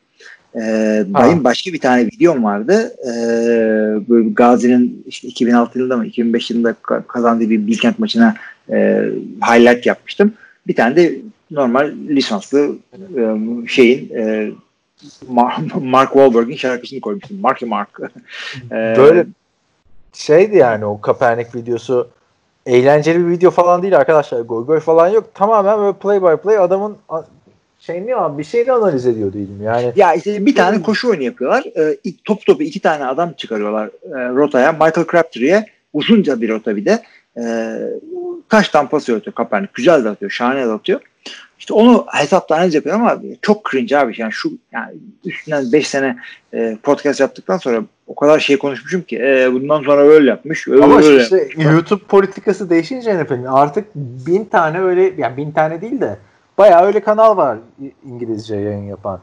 [0.56, 2.94] Ee, benim başka bir tane videom vardı.
[3.04, 8.36] Ee, böyle Gazi'nin işte 2006 yılında mı 2005 yılında ka- kazandığı bir Bilkent maçına
[8.70, 9.06] e,
[9.44, 10.34] highlight yapmıştım.
[10.68, 11.16] Bir tane de
[11.52, 14.52] normal lisanslı e, şeyin e,
[15.34, 17.42] Mar- Mark Wahlberg'in şarkısını koymuştum.
[17.42, 18.00] Marky Mark.
[18.72, 19.26] Ee, Böyle
[20.14, 22.08] şeydi yani o Kaepernick videosu
[22.66, 24.42] eğlenceli bir video falan değil arkadaşlar.
[24.42, 25.30] Goy goy falan yok.
[25.34, 26.98] Tamamen böyle play by play adamın
[27.82, 29.92] a- şeyini ama bir şeyini analiz ediyor değilim yani.
[29.96, 31.64] Ya işte bir tane koşu oyunu yapıyorlar.
[31.78, 34.72] Ee, ilk top topu iki tane adam çıkarıyorlar e, rotaya.
[34.72, 37.04] Michael Crabtree'ye uzunca bir rota bir de.
[37.38, 37.76] E,
[38.50, 39.74] taş tampası atıyor Kaepernick.
[39.74, 40.32] Güzel de atıyor.
[40.32, 41.00] Şahane de atıyor.
[41.60, 44.14] İşte onu hesapta analiz yapıyor ama çok cringe abi.
[44.18, 44.94] Yani şu yani
[45.26, 46.18] üstünden 5 sene
[46.54, 50.68] e, podcast yaptıktan sonra o kadar şey konuşmuşum ki e, bundan sonra öyle yapmış.
[50.68, 51.66] Öyle, Ama öyle işte yapmış.
[51.66, 56.18] YouTube politikası değişince NFL'in artık bin tane öyle yani bin tane değil de
[56.62, 57.58] bayağı öyle kanal var
[58.06, 59.20] İngilizce yayın yapan.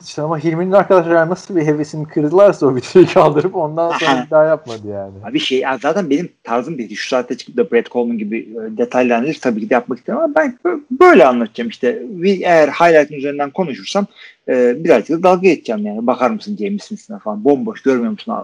[0.00, 4.44] İşte ama Hilmi'nin arkadaşlar nasıl bir hevesini kırdılarsa o videoyu kaldırıp ondan sonra bir daha
[4.44, 5.12] yapmadı yani.
[5.24, 6.94] Abi şey zaten benim tarzım değil.
[6.96, 10.22] Şu saatte çıkıp da Brett Coleman gibi e, detaylı analiz tabii ki de yapmak istemem
[10.22, 12.02] ama ben bö- böyle anlatacağım işte.
[12.24, 14.06] Eğer highlight'ın üzerinden konuşursam
[14.48, 16.06] e, birazcık da dalga geçeceğim yani.
[16.06, 17.44] Bakar mısın James Smith'ine falan.
[17.44, 18.34] Bomboş görmüyor musun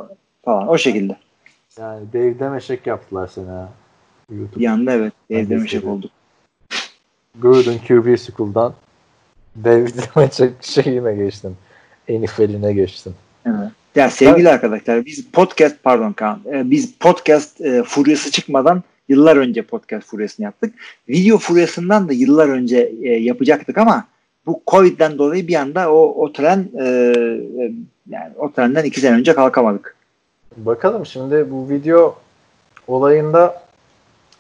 [0.45, 0.69] falan.
[0.69, 1.17] O şekilde.
[1.79, 3.69] Yani Dave Demeşek yaptılar seni ha.
[4.31, 4.71] Bir YouTube.
[4.71, 5.13] anda evet.
[5.31, 5.99] Ben de Evde meşek seviyorum.
[5.99, 6.11] olduk.
[7.39, 8.75] Gruden QB School'dan
[9.65, 11.57] David Demeşek şeyine geçtim.
[12.09, 13.15] NFL'ine geçtim.
[13.47, 13.71] Evet.
[13.95, 19.63] Ya sevgili arkadaşlar biz podcast pardon Kaan e, biz podcast e, furyası çıkmadan yıllar önce
[19.63, 20.75] podcast furyasını yaptık.
[21.09, 24.05] Video furyasından da yıllar önce e, yapacaktık ama
[24.47, 27.73] bu Covid'den dolayı bir anda o, o tren e, e,
[28.09, 29.97] yani o trenden iki sene önce kalkamadık.
[30.57, 32.19] Bakalım şimdi bu video
[32.89, 33.63] olayında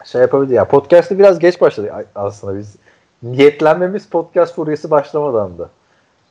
[0.04, 2.76] şey yapabildi ya podcast'ı biraz geç başladı aslında biz
[3.22, 5.70] niyetlenmemiz podcast furyası başlamadandı.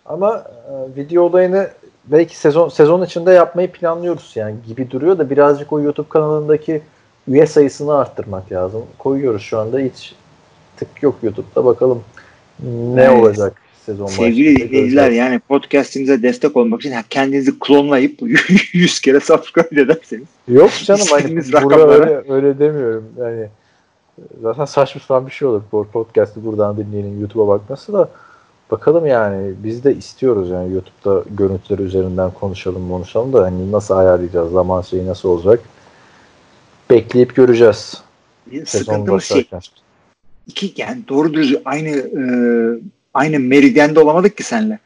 [0.06, 1.70] Ama e, video olayını
[2.06, 6.82] belki sezon sezon içinde yapmayı planlıyoruz yani gibi duruyor da birazcık o YouTube kanalındaki
[7.28, 8.84] üye sayısını arttırmak lazım.
[8.98, 10.16] Koyuyoruz şu anda hiç
[10.78, 12.04] tık yok YouTube'da bakalım
[12.64, 13.22] ne Evet.
[13.22, 18.20] olacak sezon Sevgili dinleyiciler yani podcast'imize destek olmak için kendinizi klonlayıp
[18.74, 20.28] 100 kere subscribe ederseniz.
[20.48, 23.06] Yok canım hani burada öyle, öyle demiyorum.
[23.20, 23.48] Yani
[24.42, 25.62] zaten saçma sapan bir şey olur.
[25.72, 28.10] Bu podcast'ı buradan dinleyenin YouTube'a bakması da
[28.72, 34.52] bakalım yani biz de istiyoruz yani YouTube'da görüntüleri üzerinden konuşalım konuşalım da hani nasıl ayarlayacağız
[34.52, 35.60] zaman şeyi nasıl olacak
[36.90, 38.02] bekleyip göreceğiz.
[38.52, 39.48] Sezon Sıkıntımız şey
[40.48, 42.24] iki yani doğru düzgün aynı e,
[43.14, 44.80] aynı meridyende olamadık ki seninle.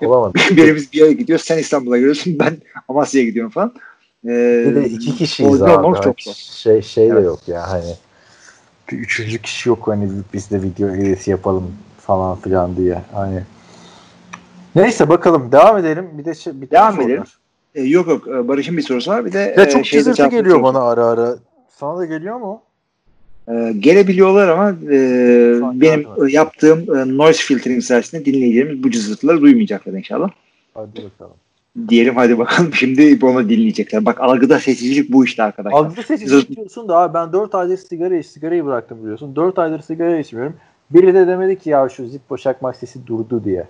[0.00, 0.38] Olamadı.
[0.50, 1.38] Birimiz bir yere gidiyor.
[1.38, 2.36] Sen İstanbul'a gidiyorsun.
[2.40, 3.74] Ben Amasya'ya gidiyorum falan.
[4.24, 6.02] Ee, Bir de iki kişiyiz abi.
[6.04, 6.34] çok zor.
[6.34, 7.24] Şey, şey de Evet.
[7.24, 7.94] yok ya hani
[8.92, 13.02] bir üçüncü kişi yok hani biz de video editi yapalım falan filan diye.
[13.12, 13.40] Hani
[14.74, 16.08] Neyse bakalım devam edelim.
[16.18, 17.08] Bir de şey, bir Devam sorular.
[17.08, 17.24] edelim.
[17.74, 18.28] Ee, yok yok.
[18.28, 19.24] Ee, Barış'ın bir sorusu var.
[19.24, 20.62] Bir de Ya e, çok çizirti geliyor sorusu.
[20.62, 21.36] bana ara ara.
[21.70, 22.62] Sana da geliyor mu?
[23.48, 24.98] Ee, gelebiliyorlar ama e,
[25.80, 30.28] benim e, yaptığım e, noise filtering sayesinde dinleyicilerimiz bu cızırtıları duymayacaklar inşallah.
[30.74, 31.36] Hadi bakalım.
[31.88, 34.04] Diyelim hadi bakalım şimdi onu dinleyecekler.
[34.04, 35.78] Bak algıda seçicilik bu işte arkadaşlar.
[35.78, 39.36] Algıda seçicilik diyorsun da abi ben 4 aydır sigara sigarayı bıraktım biliyorsun.
[39.36, 40.56] 4 aydır sigara içmiyorum.
[40.90, 43.66] Biri de demedi ki ya şu Zippo çakmak sesi durdu diye.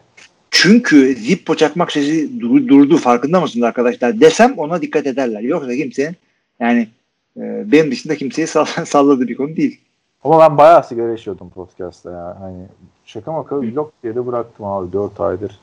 [0.50, 4.20] Çünkü Zippo çakmak sesi dur, durdu farkında mısınız arkadaşlar?
[4.20, 5.40] Desem ona dikkat ederler.
[5.40, 6.16] Yoksa kimsenin
[6.60, 6.88] yani
[7.36, 8.46] e, benim dışında kimseyi
[8.86, 9.80] salladığı bir konu değil.
[10.24, 12.36] Ama ben bayağı sigara içiyordum podcast'ta ya.
[12.40, 12.62] Hani
[13.04, 15.60] şaka maka vlog diye de bıraktım abi 4 aydır.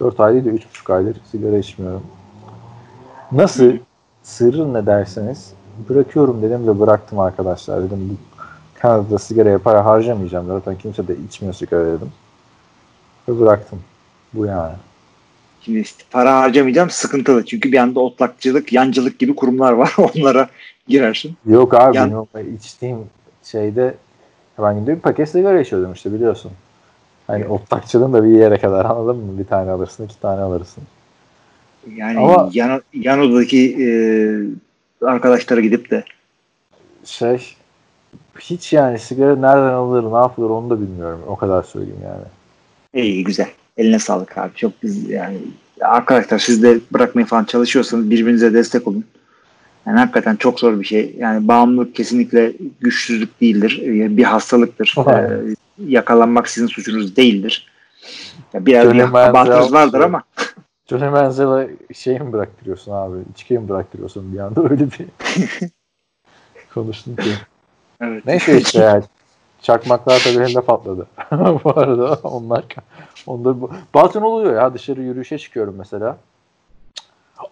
[0.00, 2.02] 4 ay değil de 3,5 aydır sigara içmiyorum.
[3.32, 3.72] Nasıl?
[4.22, 5.52] Sırrı ne derseniz
[5.88, 7.82] bırakıyorum dedim ve bıraktım arkadaşlar.
[7.82, 8.18] Dedim
[8.74, 10.46] Kanada'da sigaraya para harcamayacağım.
[10.46, 12.12] Zaten kimse de içmiyor sigara dedim.
[13.28, 13.80] Ve bıraktım.
[14.34, 14.74] Bu yani.
[15.60, 17.44] Şimdi para harcamayacağım sıkıntılı.
[17.44, 19.96] Çünkü bir anda otlakçılık, yancılık gibi kurumlar var.
[19.98, 20.48] Onlara
[20.88, 21.36] girersin.
[21.46, 22.26] Yok abi Yan...
[22.34, 22.98] benim içtiğim
[23.44, 23.94] şeyde
[24.58, 26.52] ben günde bir paket sigara içiyordum işte biliyorsun.
[27.26, 29.38] Hani otlakçılığın da bir yere kadar anladın mı?
[29.38, 30.82] Bir tane alırsın, iki tane alırsın.
[31.96, 33.88] Yani Ama, yan, yan odadaki e,
[35.06, 36.04] arkadaşlara gidip de
[37.04, 37.56] şey
[38.40, 41.20] hiç yani sigara nereden alınır, ne yapılır onu da bilmiyorum.
[41.26, 42.24] O kadar söyleyeyim yani.
[43.04, 43.48] İyi güzel.
[43.76, 44.54] Eline sağlık abi.
[44.54, 45.38] Çok biz yani
[45.80, 49.04] arkadaşlar siz de bırakmaya falan çalışıyorsanız birbirinize destek olun.
[49.86, 51.14] Yani hakikaten çok zor bir şey.
[51.18, 53.80] Yani bağımlılık kesinlikle güçsüzlük değildir.
[54.16, 54.94] Bir hastalıktır.
[55.08, 55.54] ee,
[55.86, 57.72] yakalanmak sizin suçunuz değildir.
[58.52, 60.22] Ya biraz bir abartınız vardır ama.
[60.86, 63.18] Johnny Manziel'e şey mi bıraktırıyorsun abi?
[63.34, 65.06] İçki mi bıraktırıyorsun bir anda öyle bir
[66.74, 67.30] konuştun ki.
[68.00, 68.26] Evet.
[68.26, 69.04] Neyse işte yani.
[69.62, 71.06] Çakmaklar tabii elimde patladı.
[71.64, 72.64] bu arada onlar
[73.26, 73.56] onda
[73.94, 76.16] bazen oluyor ya dışarı yürüyüşe çıkıyorum mesela.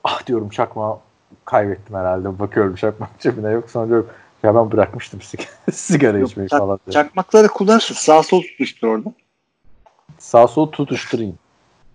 [0.04, 1.00] Ah diyorum çakma
[1.44, 2.38] kaybettim herhalde.
[2.38, 3.70] Bakıyorum çakmak cebine yok.
[3.70, 4.08] Sonra diyorum
[4.42, 5.20] ya ben bırakmıştım
[5.72, 6.80] sigara yok, içmeyi falan.
[6.86, 6.92] Diye.
[6.92, 7.94] Çakmakları kullanırsın.
[7.94, 9.12] Sağ sol tutuştur orada.
[10.18, 11.38] Sağ sol tutuşturayım.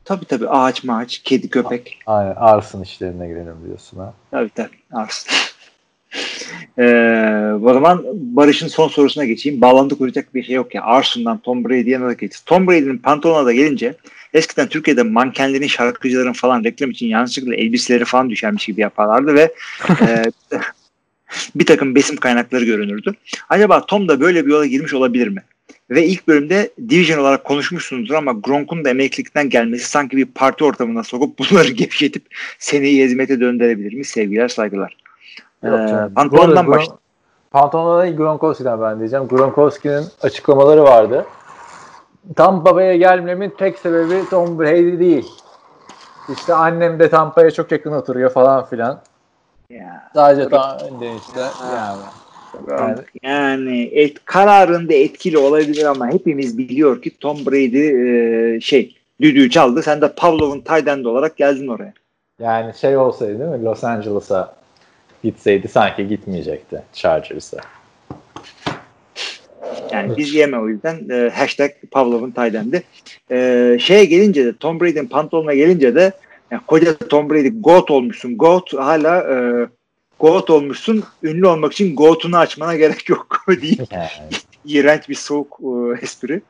[0.05, 1.99] Tabii tabii ağaç mağaç, kedi köpek.
[2.05, 4.13] Aynen arsın işlerine girelim diyorsun ha.
[4.31, 5.31] Tabii tabii arsın.
[6.79, 9.62] Ee, o zaman Barış'ın son sorusuna geçeyim.
[9.62, 10.84] Bağlantı kuracak bir şey yok ya.
[10.84, 12.43] Arson'dan Tom Brady'ye nasıl geçeceğiz?
[12.45, 13.95] Tom Brady'nin pantolona da gelince
[14.34, 19.53] eskiden Türkiye'de mankenlerin, şarkıcıların falan reklam için yanlışlıkla elbiseleri falan düşermiş gibi yaparlardı ve
[20.01, 20.23] e,
[21.56, 23.13] bir takım besim kaynakları görünürdü.
[23.50, 25.43] Acaba Tom da böyle bir yola girmiş olabilir mi?
[25.89, 31.04] Ve ilk bölümde division olarak konuşmuşsunuzdur ama Gronk'un da emeklilikten gelmesi sanki bir parti ortamına
[31.04, 32.24] sokup bunları gevşetip
[32.60, 34.06] seneyi hizmete döndürebilir mi?
[34.06, 34.98] Sevgiler, saygılar.
[35.63, 36.13] Yok ee.
[36.15, 36.86] Pantolondan baş...
[37.52, 39.28] Pantolondan değil Gronkowski'den ben diyeceğim.
[39.28, 41.26] Gronkowski'nin açıklamaları vardı.
[42.36, 45.26] Tampa'ya gelmemin tek sebebi Tom Brady değil.
[46.30, 49.02] İşte annem de Tampa'ya çok yakın oturuyor falan filan.
[49.69, 50.78] Ya, Sadece tam
[51.17, 51.39] işte
[51.75, 52.01] yani.
[52.69, 57.88] Yani, yani et, kararında etkili olabilir ama hepimiz biliyor ki Tom Brady
[58.56, 59.84] e, şey düdüğü çaldı.
[59.84, 61.93] Sen de Pavlov'un tight olarak geldin oraya.
[62.39, 64.56] Yani şey olsaydı değil mi Los Angeles'a
[65.23, 67.58] gitseydi sanki gitmeyecekti Chargers'a.
[69.91, 72.84] Yani biz yeme o yüzden e, hashtag Pavlov'un Tayden'di.
[73.32, 76.12] E, şeye gelince de Tom Brady'nin pantolonuna gelince de
[76.51, 78.38] yani koca Tom Brady GOAT olmuşsun.
[78.38, 79.67] GOAT hala e,
[80.19, 81.03] GOAT olmuşsun.
[81.23, 83.81] Ünlü olmak için GOAT'unu açmana gerek yok değil.
[84.65, 86.41] İğrenç bir soğuk e, espri.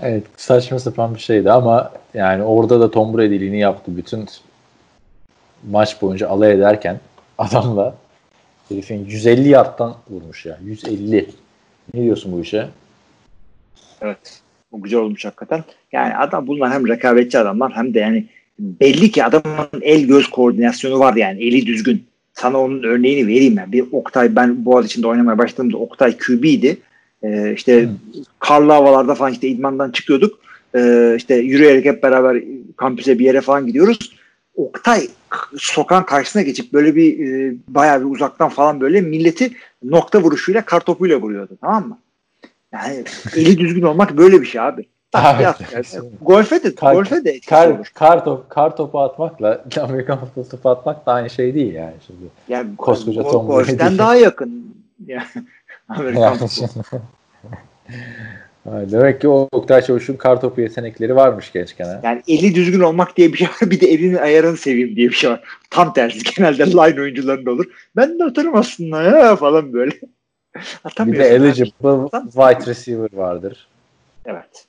[0.00, 3.96] Evet saçma sapan bir şeydi ama yani orada da Tom Brady'liğini yaptı.
[3.96, 4.28] Bütün
[5.70, 7.00] maç boyunca alay ederken
[7.38, 7.94] adamla
[8.68, 10.58] herifin 150 yardtan vurmuş ya.
[10.64, 11.30] 150.
[11.94, 12.68] Ne diyorsun bu işe?
[14.00, 14.43] Evet.
[14.74, 15.64] O güzel olmuş hakikaten.
[15.92, 18.26] Yani adam bunlar hem rekabetçi adamlar hem de yani
[18.58, 22.04] belli ki adamın el göz koordinasyonu var yani eli düzgün.
[22.32, 23.72] Sana onun örneğini vereyim ben.
[23.72, 26.76] Bir Oktay ben bu içinde oynamaya başladığımda Oktay QB'ydi.
[27.22, 27.90] Ee, işte hmm.
[28.38, 30.38] karlı havalarda falan işte idmandan çıkıyorduk.
[30.76, 32.42] Ee, işte yürüyerek hep beraber
[32.76, 34.16] kampüse bir yere falan gidiyoruz.
[34.54, 35.08] Oktay
[35.56, 41.20] sokan karşısına geçip böyle bir e, bayağı bir uzaktan falan böyle milleti nokta vuruşuyla kartopuyla
[41.20, 41.98] vuruyordu tamam mı?
[42.74, 43.04] Yani
[43.36, 44.86] eli düzgün olmak böyle bir şey abi.
[45.14, 45.60] abi yap,
[46.22, 47.90] golfe de kar, golfe de kar, olur.
[47.94, 52.24] Kar, top, kar topu atmakla Amerikan futbol topu atmak da aynı şey değil yani şimdi.
[52.48, 54.76] Yani koskoca go, Tom Golf'ten daha yakın.
[55.06, 55.24] Yani
[55.88, 56.98] Amerikan yani futbol.
[58.66, 62.00] Demek ki o Oktay Çavuş'un kar topu yetenekleri varmış gençken.
[62.02, 63.70] Yani eli düzgün olmak diye bir şey var.
[63.70, 65.40] Bir de elinin ayarını seveyim diye bir şey var.
[65.70, 66.34] Tam tersi.
[66.36, 67.64] Genelde line oyuncularında olur.
[67.96, 69.92] Ben de atarım aslında ya falan böyle.
[70.98, 73.68] Bir de eligible wide receiver vardır.
[74.26, 74.66] Evet.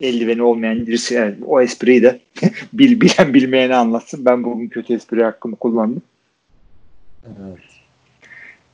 [0.00, 1.14] Eldiveni olmayan birisi.
[1.14, 2.20] Yani o espriyi de
[2.72, 4.24] bil, bilen bilmeyene anlatsın.
[4.24, 6.02] Ben bugün kötü espri hakkımı kullandım.
[7.26, 7.58] Evet.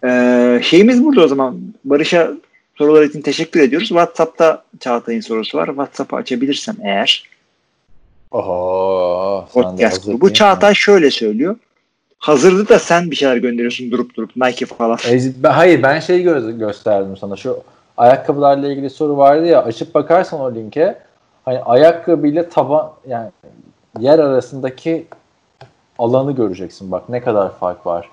[0.04, 1.60] Ee, şeyimiz burada o zaman.
[1.84, 2.32] Barış'a
[2.78, 3.88] Sorular için teşekkür ediyoruz.
[3.88, 5.66] WhatsApp'ta Çağatay'ın sorusu var.
[5.66, 7.24] WhatsApp'ı açabilirsem eğer.
[8.30, 10.32] Oho, podcast grubu.
[10.32, 11.56] Çağatay şöyle söylüyor.
[12.22, 14.98] Hazırdı da sen bir şeyler gönderiyorsun durup durup Nike falan.
[15.10, 17.36] E, hayır ben şey gö- gösterdim sana.
[17.36, 17.62] Şu
[17.96, 20.98] ayakkabılarla ilgili soru vardı ya açıp bakarsan o linke
[21.44, 23.30] hani ayakkabıyla taban yani
[23.98, 25.06] yer arasındaki
[25.98, 26.92] alanı göreceksin.
[26.92, 28.08] Bak ne kadar fark var.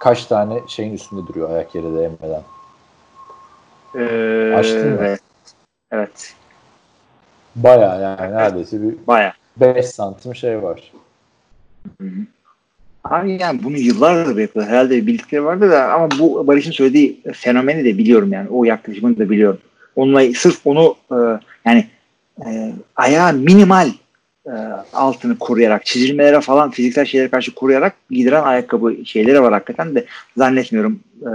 [0.00, 2.42] Kaç tane şeyin üstünde duruyor ayak yere değmeden.
[3.94, 4.98] Ee, Açtın mı?
[5.00, 5.20] Evet.
[5.90, 6.34] Evet.
[7.56, 9.34] Baya yani neredeyse bir Baya.
[9.56, 10.92] 5 santim şey var.
[13.04, 14.66] Abi yani bunu yıllardır yapıyor.
[14.66, 18.48] Herhalde bir bildikleri vardı da ama bu Barış'ın söylediği fenomeni de biliyorum yani.
[18.48, 19.58] O yaklaşımını da biliyorum.
[19.96, 21.16] Onunla sırf onu e,
[21.64, 21.86] yani
[22.46, 23.88] e, ayağı minimal
[24.46, 24.52] e,
[24.92, 31.00] altını koruyarak, çizilmelere falan fiziksel şeylere karşı koruyarak giydiren ayakkabı şeyleri var hakikaten de zannetmiyorum
[31.22, 31.30] e,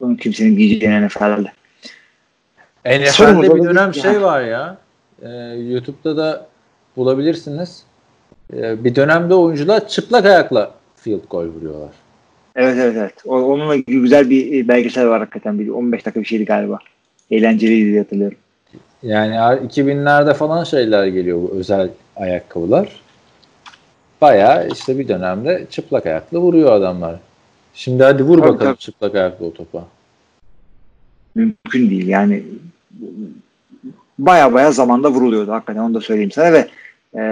[0.00, 1.52] bunu kimsenin giyeceğini NFL'de.
[2.86, 4.76] NFL'de bir dönem şey var ya.
[5.22, 5.28] E,
[5.70, 6.46] YouTube'da da
[6.96, 7.84] bulabilirsiniz.
[8.52, 11.90] E, bir dönemde oyuncular çıplak ayakla field goal vuruyorlar.
[12.56, 13.14] Evet evet evet.
[13.26, 15.58] O, onunla ilgili güzel bir belgesel var hakikaten.
[15.58, 16.78] Bir 15 dakika bir şeydi galiba.
[17.30, 18.38] Eğlenceliydi diye hatırlıyorum.
[19.02, 23.00] Yani 2000'lerde falan şeyler geliyor bu özel ayakkabılar.
[24.20, 27.16] Baya işte bir dönemde çıplak ayakla vuruyor adamlar.
[27.74, 28.78] Şimdi hadi vur Tabii, bakalım tabii.
[28.78, 29.84] çıplak ayakla o topa.
[31.34, 32.42] Mümkün değil yani.
[34.18, 36.68] Baya baya zamanda vuruluyordu hakikaten onu da söyleyeyim sana ve
[37.16, 37.22] e,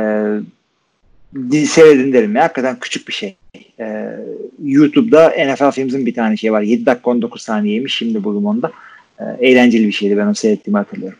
[1.66, 3.36] seyredin derim ya hakikaten küçük bir şey.
[3.80, 4.16] E,
[4.64, 6.62] YouTube'da NFL Films'in bir tane şey var.
[6.62, 8.70] 7 dakika 19 saniyeymiş şimdi buldum onda.
[9.18, 11.18] E, eğlenceli bir şeydi ben onu seyrettiğimi hatırlıyorum.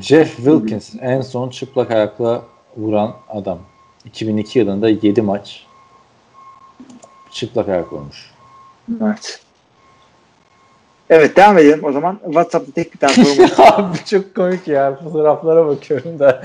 [0.00, 2.44] Jeff Wilkins en son çıplak ayakla
[2.76, 3.58] vuran adam.
[4.04, 5.66] 2002 yılında 7 maç
[7.32, 8.30] çıplak ayak olmuş.
[9.02, 9.40] Evet.
[11.10, 12.20] Evet devam edelim o zaman.
[12.24, 13.60] WhatsApp'ta tek bir tane sorumuz.
[13.60, 14.96] Abi çok komik ya.
[15.04, 16.42] Fotoğraflara bakıyorum da.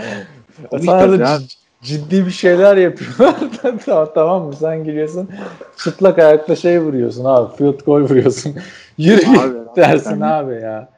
[0.86, 1.40] Sana da
[1.82, 3.36] ciddi bir şeyler yapıyorlar.
[3.86, 4.54] tamam, tamam mı?
[4.60, 5.30] Sen giriyorsun.
[5.78, 7.56] Çıplak ayakla şey vuruyorsun abi.
[7.58, 8.56] Field goal vuruyorsun.
[8.98, 10.90] Yürü Abi, dersin abi ya.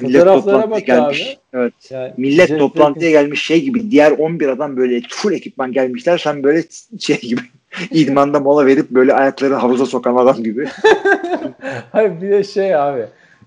[0.00, 1.38] Millet Fotoğraflara toplantıya bak gelmiş.
[1.54, 1.60] abi.
[1.60, 1.74] Evet.
[1.90, 6.18] Yani Millet Jeff toplantıya gelmiş şey gibi diğer 11 adam böyle full ekipman gelmişler.
[6.18, 6.62] Sen böyle
[7.00, 7.40] şey gibi
[7.90, 10.68] idmanda mola verip böyle ayakları havuza sokan adam gibi.
[11.92, 13.06] Hayır bir de şey abi.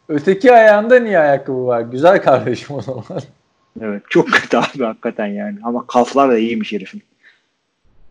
[0.09, 1.81] Öteki ayağında niye ayakkabı var?
[1.81, 3.03] Güzel kardeşim o zaman.
[3.81, 4.03] Evet.
[4.09, 5.57] Çok kötü abi hakikaten yani.
[5.63, 7.01] Ama kalflar da iyiymiş herifin.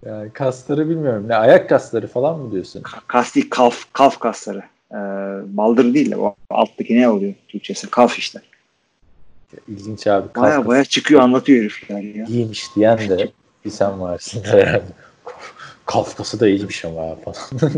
[0.06, 1.28] Yani kasları bilmiyorum.
[1.28, 2.82] Ne ayak kasları falan mı diyorsun?
[2.82, 4.62] Ka- Kas değil kalf, kalf kasları.
[4.92, 4.96] Ee,
[5.56, 7.90] baldır değil de o alttaki ne oluyor Türkçesi?
[7.90, 8.40] Kalf işte.
[9.68, 10.32] İlginç abi.
[10.32, 12.26] Kas Baya baya çıkıyor anlatıyor herifler ya.
[12.26, 13.28] iyiymiş diyen de
[13.64, 14.42] bir sen varsın.
[15.86, 17.36] Kafkası da iyiymiş ama falan.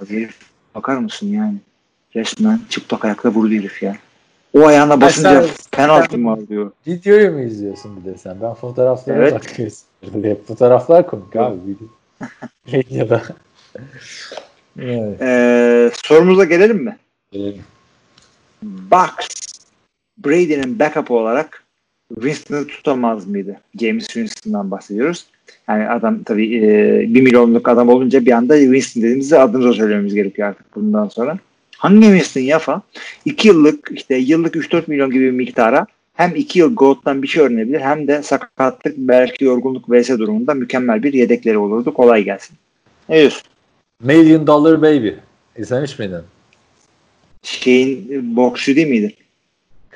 [0.00, 0.38] Abi herif
[0.74, 1.56] bakar mısın yani?
[2.14, 3.96] Resmen çıplak ayakla vurdu herif ya.
[4.54, 6.70] O ayağına basınca sen- penaltı mı alıyor?
[6.86, 8.36] Videoyu mu izliyorsun bir de sen?
[8.42, 9.34] Ben fotoğraflara Evet.
[9.34, 9.74] bakıyorum.
[10.22, 11.56] Hep fotoğraflar komik abi.
[12.90, 13.22] Ya da.
[14.80, 15.22] evet.
[15.22, 16.96] Ee, sorumuza gelelim mi?
[17.32, 17.62] Gelelim.
[18.62, 19.26] Bucks
[20.18, 21.64] Brady'nin backup olarak
[22.14, 23.60] Winston'ı tutamaz mıydı?
[23.80, 25.26] James Winston'dan bahsediyoruz.
[25.68, 30.14] Yani adam tabii e, 1 milyonluk adam olunca bir anda Winston dediğimizde adını da söylememiz
[30.14, 31.38] gerekiyor artık bundan sonra.
[31.78, 32.82] Hangi Winston ya falan?
[33.24, 37.42] 2 yıllık işte yıllık 3-4 milyon gibi bir miktara hem 2 yıl Gold'dan bir şey
[37.42, 41.94] öğrenebilir hem de sakatlık belki yorgunluk vs durumunda mükemmel bir yedekleri olurdu.
[41.94, 42.56] Kolay gelsin.
[43.08, 43.42] Ne diyorsun?
[44.02, 45.08] Million Dollar Baby.
[45.56, 46.22] İzlemiş miydin?
[47.42, 49.14] Şeyin e, boksçu değil miydi?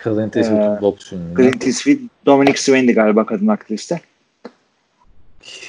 [0.04, 1.42] Clint Eastwood'un Ee, boks filminde.
[1.42, 4.00] Clint Eastwood, Dominic Swain'di galiba kadın aktriste.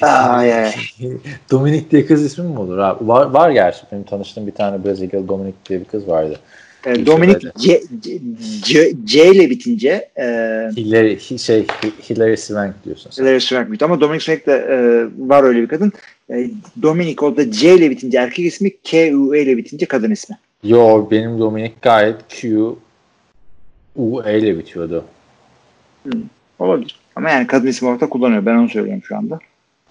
[1.50, 3.08] Dominic diye kız ismi mi olur abi?
[3.08, 3.82] Var, var gerçi.
[3.92, 6.38] Benim tanıştığım bir tane Brezilyalı Dominic diye bir kız vardı.
[6.86, 7.52] E, Dominic seferinde.
[7.58, 7.82] C,
[8.62, 10.24] C, C ile bitince e,
[10.76, 13.24] Hillary, hi- şey, Hi- Hillary Swank diyorsun sen.
[13.24, 14.76] Hilary Swank bitti ama Dominic Swank de e,
[15.28, 15.92] var öyle bir kadın.
[16.30, 16.50] E,
[16.82, 20.38] Dominic o da C ile bitince erkek ismi, K U E ile bitince kadın ismi.
[20.64, 22.74] Yo benim Dominic gayet Q
[23.96, 25.04] U E ile bitiyordu.
[26.58, 26.96] Olabilir.
[27.16, 28.46] Ama yani kadın ismi orada kullanıyor.
[28.46, 29.38] Ben onu söylüyorum şu anda.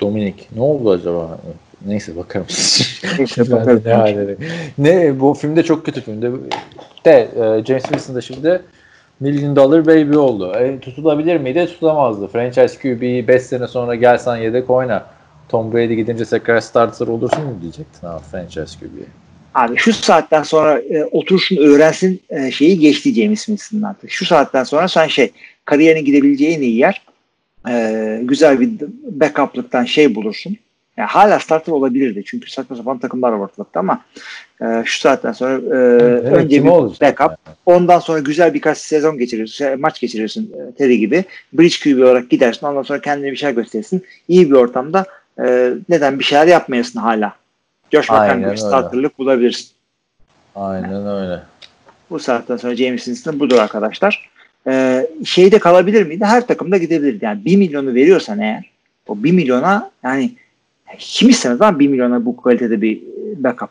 [0.02, 0.36] Dominic.
[0.56, 1.39] Ne oldu acaba?
[1.86, 2.45] Neyse bakarım.
[3.86, 4.38] Ne halleri.
[4.78, 6.32] Ne bu filmde çok kötü filmde.
[7.06, 8.62] De e, James Wilson da şimdi
[9.20, 10.54] Million Dollar Baby oldu.
[10.56, 11.66] E, tutulabilir miydi?
[11.66, 12.28] Tutulamazdı.
[12.28, 15.06] Franchise QB'yi 5 sene sonra gelsen yedek oyna.
[15.50, 19.06] Tom Brady gidince tekrar starter olursun mu diyecektin abi franchise QB'ye.
[19.54, 24.12] Abi şu saatten sonra e, otursun öğrensin e, şeyi geçti James Winston'ın artık.
[24.12, 25.32] Şu saatten sonra sen şey
[25.66, 27.02] kariyerine gidebileceği en iyi yer
[27.68, 28.70] e, güzel bir
[29.03, 30.57] backup'lıktan şey bulursun.
[30.97, 32.24] Yani hala starter olabilirdi.
[32.26, 34.01] Çünkü saçma sapan takımlar var ortalıkta ama
[34.62, 37.38] e, şu saatten sonra e, Evet, önce bir olacak backup.
[37.47, 37.55] yani?
[37.66, 39.55] Ondan sonra güzel birkaç sezon geçirirsin.
[39.55, 41.24] şey, maç geçirirsin e, Teddy gibi.
[41.53, 42.68] Bridge QB olarak gidersin.
[42.68, 44.05] Ondan sonra kendine bir şey gösterirsin.
[44.28, 45.05] İyi bir ortamda
[45.45, 47.34] e, neden bir şeyler yapmayasın hala.
[47.91, 49.70] Josh McCown gibi starterlık bulabilirsin.
[50.55, 51.41] Aynen öyle.
[52.10, 54.30] Bu saatten sonra James Winston budur arkadaşlar.
[54.68, 56.26] Ee, şeyde kalabilir miydi?
[56.26, 57.26] Her takımda gidebilirdi.
[57.26, 58.64] Yani 1 milyonu veriyorsan eğer
[59.07, 60.32] o 1 milyona yani
[60.99, 63.70] kim istemez lan 1 milyona bu kalitede bir e, backup.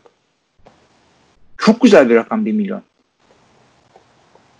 [1.58, 2.82] Çok güzel bir rakam 1 milyon.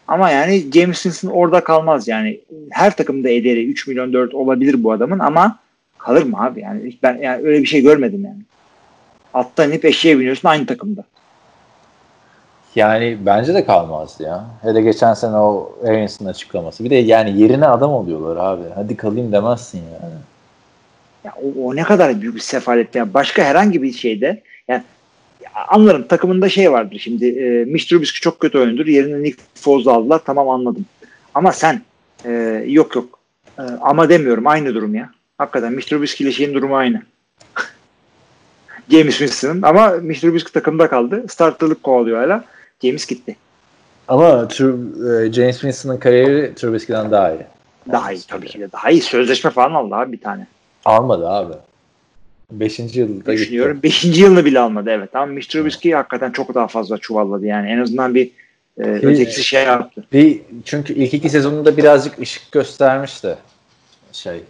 [0.09, 2.41] Ama yani James Winston orada kalmaz yani.
[2.71, 5.59] Her takımda ederi 3 milyon 4 olabilir bu adamın ama
[5.99, 6.61] kalır mı abi?
[6.61, 8.39] Yani ben yani öyle bir şey görmedim yani.
[9.35, 11.05] Attan inip eşeğe biniyorsun aynı takımda.
[12.79, 14.45] Yani bence de kalmazdı ya.
[14.63, 16.85] Hele geçen sene o Arians'ın açıklaması.
[16.85, 18.63] Bir de yani yerine adam oluyorlar abi.
[18.75, 20.15] Hadi kalayım demezsin yani.
[21.25, 22.95] Ya o, o ne kadar büyük bir sefalet.
[22.95, 24.83] Yani başka herhangi bir şeyde yani
[25.45, 28.87] ya anlarım takımında şey vardır şimdi e, Mitch Trubisky çok kötü oyundur.
[28.87, 30.21] Yerine Nick Foles'u aldılar.
[30.25, 30.87] Tamam anladım.
[31.35, 31.83] Ama sen
[32.25, 32.31] e,
[32.67, 33.19] yok yok
[33.59, 35.11] E, ama demiyorum aynı durum ya.
[35.39, 37.03] Hakikaten Mitch Trubisky ile şeyin durumu aynı.
[38.91, 41.25] James Winston'ın ama Mitch Trubisky takımda kaldı.
[41.29, 42.45] Starterlık kovalıyor hala.
[42.83, 43.37] James gitti.
[44.09, 47.47] Ama e, James Winston'ın kariyeri Trubisky'den daha iyi.
[47.93, 48.73] Daha iyi tabii ki de.
[48.73, 49.01] Daha iyi.
[49.01, 50.47] Sözleşme falan aldı abi bir tane.
[50.85, 51.55] Almadı abi.
[52.51, 53.33] Beşinci yılda gitti.
[53.33, 53.81] düşünüyorum.
[53.83, 55.17] Beşinci yılını bile almadı evet.
[55.17, 57.71] Ama Mitch Trubisky hakikaten çok daha fazla çuvalladı yani.
[57.71, 58.31] En azından bir
[58.79, 60.05] e, ötekisi şey yaptı.
[60.13, 63.37] Bir, çünkü ilk iki sezonunda birazcık ışık göstermişti
[64.13, 64.43] şey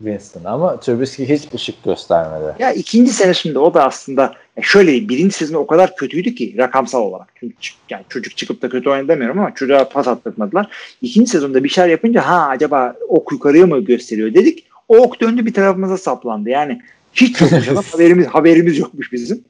[0.00, 2.54] Winston ama Trubisky hiç ışık göstermedi.
[2.58, 7.28] Ya ikinci senesinde o da aslında şöyle birinci sezonu o kadar kötüydü ki rakamsal olarak.
[7.34, 7.54] Çünkü
[7.90, 10.68] yani çocuk çıkıp da kötü oynadı demiyorum ama çocuğa pas attırmadılar.
[11.02, 14.66] İkinci sezonda bir şeyler yapınca ha acaba ok yukarıya mı gösteriyor dedik.
[14.88, 16.48] O ok döndü bir tarafımıza saplandı.
[16.50, 16.80] Yani
[17.12, 17.84] hiç yokmuş adam.
[17.92, 19.44] haberimiz, haberimiz yokmuş bizim.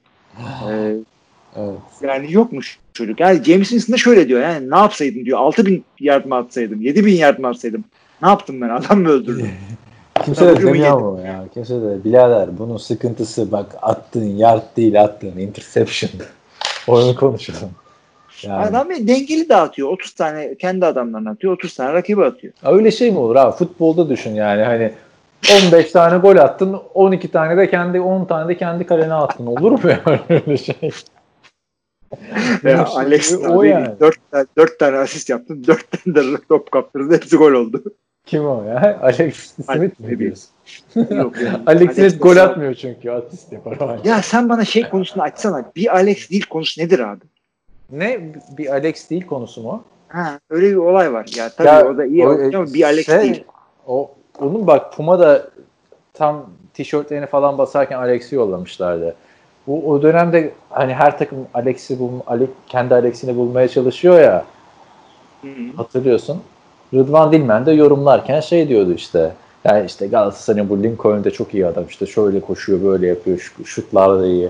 [0.71, 0.97] Ee,
[1.57, 1.79] Evet.
[2.03, 3.21] Yani yokmuş çocuk.
[3.21, 5.39] Yani James Winston da şöyle diyor yani ne yapsaydım diyor.
[5.39, 6.81] 6000 yard mı atsaydım?
[6.81, 7.85] 7000 yard mı atsaydım?
[8.23, 8.69] Ne yaptım ben?
[8.69, 9.51] Adam mı öldürdüm?
[10.25, 11.45] Kimse de demiyor ama ya.
[11.55, 16.11] Kimse de birader bunun sıkıntısı bak attığın yard değil attığın interception.
[16.89, 17.71] Onu konuşalım.
[18.43, 18.67] Yani.
[18.67, 19.89] Adam ya dengeli dağıtıyor.
[19.89, 21.53] 30 tane kendi adamlarına atıyor.
[21.53, 22.53] 30 tane rakibi atıyor.
[22.65, 23.57] Öyle şey mi olur abi?
[23.57, 24.93] Futbolda düşün yani hani
[25.67, 29.47] 15 tane gol attın 12 tane de kendi 10 tane de kendi kalene attın.
[29.47, 30.75] Olur mu yani öyle şey?
[32.65, 34.01] Veya Işte Alex o yani.
[34.01, 34.17] 4,
[34.57, 35.65] 4 tane asist yaptın.
[35.67, 37.15] 4 tane de top kaptırdı.
[37.15, 37.83] Hepsi gol oldu.
[38.31, 38.99] Kim o ya?
[39.03, 40.51] Alex Smith mi Alex diyorsun?
[41.17, 41.61] Yok ya.
[41.67, 43.99] Alex Smith gol atmıyor çünkü asist yapar.
[44.05, 45.65] Ya sen bana şey konusunu açsana.
[45.77, 47.25] Bir Alex değil konusu nedir abi?
[47.91, 48.21] Ne
[48.59, 49.85] bir Alex değil konusu mu?
[50.09, 51.27] Ha, öyle bir olay var.
[51.37, 53.45] Ya tabii Ya, o da iyi o- oynuyor ama bir Alex şey, değil.
[53.87, 54.11] O,
[54.41, 55.51] onun bak Puma da
[56.15, 59.15] tam tişörtlerini falan basarken Alex'i yollamışlardı.
[59.67, 64.45] Bu o dönemde hani her takım Alex'i bul, Ale, kendi Alex'ini bulmaya çalışıyor ya
[65.43, 65.77] Hı hı.
[65.77, 66.43] hatırlıyorsun.
[66.95, 69.33] Rıdvan Dilmen de yorumlarken şey diyordu işte.
[69.65, 71.85] Yani işte Galatasaray'ın bu Lincoln'de çok iyi adam.
[71.89, 73.39] işte şöyle koşuyor, böyle yapıyor.
[73.39, 74.49] Şu, şutlar da iyi.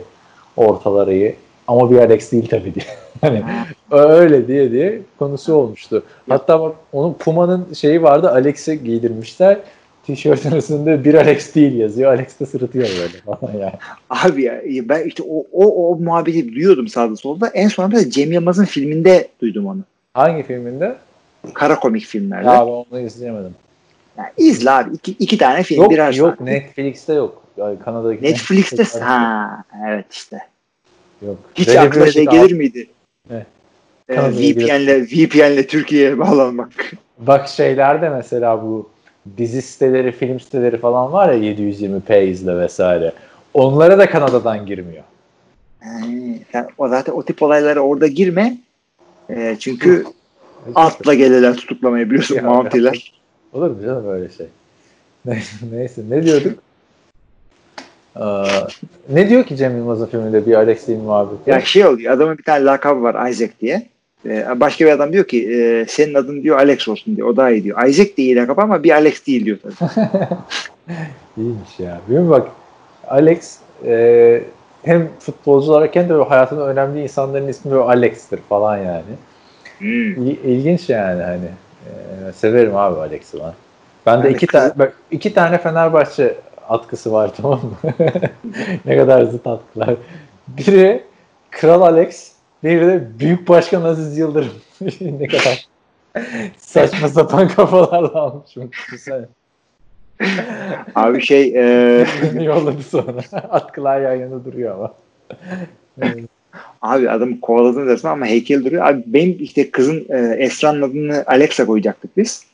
[0.56, 1.36] Ortalar iyi.
[1.68, 2.84] Ama bir Alex değil tabii diye.
[3.20, 3.42] hani
[3.90, 6.02] öyle diye diye konusu olmuştu.
[6.28, 8.30] Hatta bak onun Puma'nın şeyi vardı.
[8.30, 9.58] Alex'i giydirmişler.
[10.06, 12.12] Tişörtün üstünde bir Alex değil yazıyor.
[12.12, 13.72] Alex de sırıtıyor böyle falan yani.
[14.10, 17.48] Abi ya ben işte o, o, o muhabbeti duyuyordum sağda solda.
[17.48, 19.80] En sonunda da Cem Yılmaz'ın filminde duydum onu.
[20.14, 20.96] Hangi filminde?
[21.54, 22.46] Kara komik filmlerde.
[22.46, 23.54] Ya ben onu izleyemedim.
[24.18, 24.94] Yani izle abi.
[24.94, 25.82] İki, iki tane film.
[25.82, 26.40] Yok birer yok saat.
[26.40, 27.42] Netflix'te yok.
[27.56, 30.38] Yani Kanada'daki Netflix'te ha evet işte.
[31.26, 31.36] Yok.
[31.54, 32.88] Hiç Recep aklına şey gelir miydi?
[33.30, 33.46] Ne?
[34.08, 36.92] Ee, VPN'le VPN'le Türkiye'ye bağlanmak.
[37.18, 38.90] Bak şeylerde mesela bu
[39.36, 43.12] dizi siteleri, film siteleri falan var ya 720p izle vesaire.
[43.54, 45.04] Onlara da Kanada'dan girmiyor.
[45.84, 48.56] Yani, sen o zaten o tip olaylara orada girme.
[49.30, 50.04] Ee, çünkü
[50.74, 53.12] atla gelirler tutuklamayı biliyorsun Ya, Mounty'ler.
[53.52, 54.46] Olur mu canım öyle şey?
[55.72, 56.58] Neyse ne diyorduk?
[58.16, 58.22] Ee,
[59.08, 61.50] ne diyor ki Cem Yılmaz'ın filminde bir Alex değil muhabbeti?
[61.50, 63.86] Ya şey oluyor adamın bir tane lakabı var Isaac diye.
[64.26, 67.28] Ee, başka bir adam diyor ki e, senin adın diyor Alex olsun diyor.
[67.28, 67.86] O daha iyi diyor.
[67.88, 69.90] Isaac de iyi lakap ama bir Alex değil diyor tabii.
[71.36, 72.00] İyiymiş ya.
[72.08, 72.48] Değil mi bak
[73.08, 73.56] Alex
[73.86, 74.42] e,
[74.82, 79.02] hem futbolcu olarak hem de böyle hayatında önemli insanların ismi böyle Alex'tir falan yani.
[79.80, 80.26] Hmm.
[80.26, 81.48] İl- İlginç yani hani.
[81.86, 83.52] Ee, severim abi Alex'i ben.
[84.06, 86.34] Ben de Yani iki kız- tane bak, iki tane Fenerbahçe
[86.68, 87.92] atkısı var tamam mı?
[88.84, 89.94] ne kadar zıt atkılar.
[90.48, 91.04] Biri
[91.50, 92.32] Kral Alex,
[92.64, 94.52] biri de Büyük Başkan Aziz Yıldırım.
[95.00, 95.66] ne kadar
[96.58, 98.70] saçma sapan kafalarla almışım.
[98.90, 99.24] Güzel.
[100.94, 102.06] Abi şey e...
[102.42, 103.20] yolladı sonra.
[103.50, 104.94] Atkılar yan yana duruyor ama.
[106.82, 108.86] Abi adam kovaladın dersin ama heykel duruyor.
[108.86, 112.44] Abi benim işte kızın e, Esra'nın adını Alexa koyacaktık biz.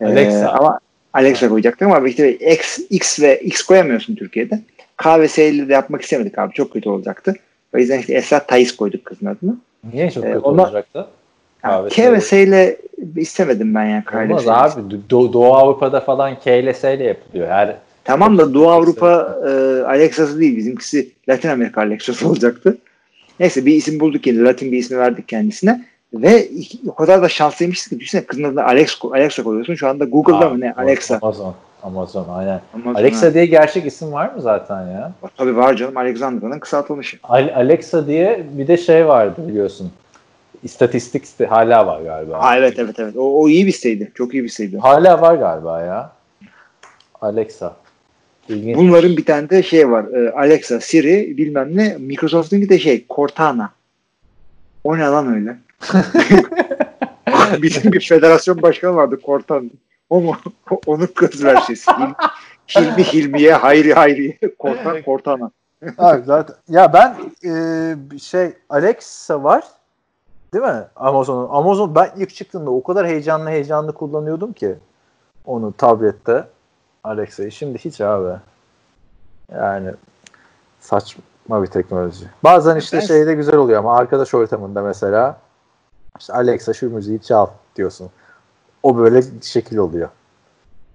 [0.00, 0.48] E, Alexa.
[0.48, 0.78] ama
[1.12, 4.60] Alexa koyacaktık ama işte X, X ve X koyamıyorsun Türkiye'de.
[4.96, 6.52] K ve S ile de yapmak istemedik abi.
[6.54, 7.34] Çok kötü olacaktı.
[7.74, 9.56] O yüzden işte Esra Thais koyduk kızın adını.
[9.92, 11.06] Niye çok Ee, kötü ona- olacaktı?
[11.64, 12.76] Yani K ve S ile
[13.16, 14.80] istemedim ben yani K Olmaz abi.
[15.10, 17.48] Do- Doğu Avrupa'da falan K ile S ile yapılıyor.
[17.48, 19.48] Her Tamam da Doğu Avrupa e,
[19.82, 20.56] Alexa'sı değil.
[20.56, 22.78] Bizimkisi Latin Amerika Alexa'sı olacaktı.
[23.40, 24.44] Neyse bir isim bulduk yine.
[24.44, 25.84] Latin bir ismi verdik kendisine.
[26.14, 26.48] Ve
[26.88, 29.74] o kadar da şanslıymışız ki düşünsene kızın adına Alex, Alexa koyuyorsun.
[29.74, 30.72] Şu anda Google'da Aa, mı ne?
[30.72, 31.18] Alexa.
[31.22, 31.54] Amazon.
[31.82, 32.60] Amazon aynen.
[32.74, 33.34] Amazon, Alexa ha.
[33.34, 35.12] diye gerçek isim var mı zaten ya?
[35.36, 35.96] Tabii var canım.
[35.96, 37.18] Alexandra'nın kısaltılmışı.
[37.22, 39.92] Al- Alexa diye bir de şey vardı biliyorsun.
[40.62, 42.38] İstatistik site- hala var galiba.
[42.38, 43.16] Aa, evet evet evet.
[43.16, 44.12] O, o iyi bir siteydi.
[44.14, 44.78] Çok iyi bir siteydi.
[44.78, 46.12] Hala var galiba ya.
[47.20, 47.76] Alexa.
[48.48, 48.76] İlginç.
[48.76, 50.04] Bunların bir tane de şey var.
[50.04, 51.96] e, Alexa, Siri bilmem ne.
[51.98, 53.72] Microsoft'un de şey Cortana.
[54.84, 55.56] O ne lan öyle?
[57.62, 59.62] Bizim bir federasyon başkanı vardı Cortana.
[60.10, 60.36] O mu?
[60.86, 62.14] Onun kız versiyonu.
[62.68, 65.50] Hilmi, Hilmi Hilmiye, Hayri Hayriye, Cortana, Cortana.
[65.98, 69.64] Abi zaten ya ben e, şey Alexa var.
[70.54, 70.84] Değil mi?
[70.96, 71.48] Amazon'un.
[71.50, 74.74] Amazon ben ilk çıktığında o kadar heyecanlı heyecanlı kullanıyordum ki
[75.44, 76.44] onu tablette
[77.08, 77.52] Alexa'yı.
[77.52, 78.38] Şimdi hiç abi.
[79.52, 79.90] Yani
[80.80, 82.24] saçma bir teknoloji.
[82.44, 85.40] Bazen işte Ben- şeyde güzel oluyor ama arkadaş ortamında mesela
[86.20, 87.46] işte Alexa şu müziği çal
[87.76, 88.10] diyorsun.
[88.82, 90.08] O böyle şekil oluyor.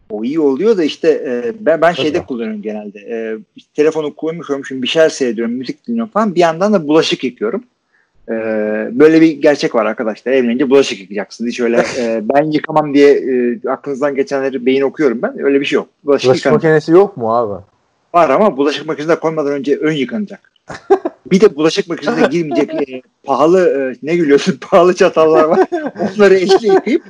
[0.10, 2.28] O iyi oluyor da işte e, ben, ben şeyde Tabii.
[2.28, 3.00] kullanıyorum genelde.
[3.00, 3.38] E,
[3.76, 6.36] telefonu koymuş koymuşum bir şeyler seyrediyorum, müzik dinliyorum falan.
[6.36, 7.64] Bir yandan da bulaşık yıkıyorum.
[8.30, 8.34] E,
[8.92, 10.32] böyle bir gerçek var arkadaşlar.
[10.32, 11.52] Evlenince bulaşık yıkayacaksınız.
[11.52, 15.46] Hiç öyle e, ben yıkamam diye e, aklınızdan geçenleri beyin okuyorum ben.
[15.46, 15.88] Öyle bir şey yok.
[16.04, 17.64] Bulaşık, Bulaşık makinesi yok mu abi?
[18.14, 20.52] Var ama bulaşık makinesine koymadan önce ön yıkanacak.
[21.32, 25.68] bir de bulaşık makinesine girmeyecek e, pahalı e, ne gülüyorsun pahalı çatallar var.
[26.00, 27.04] Onları elle yıkayıp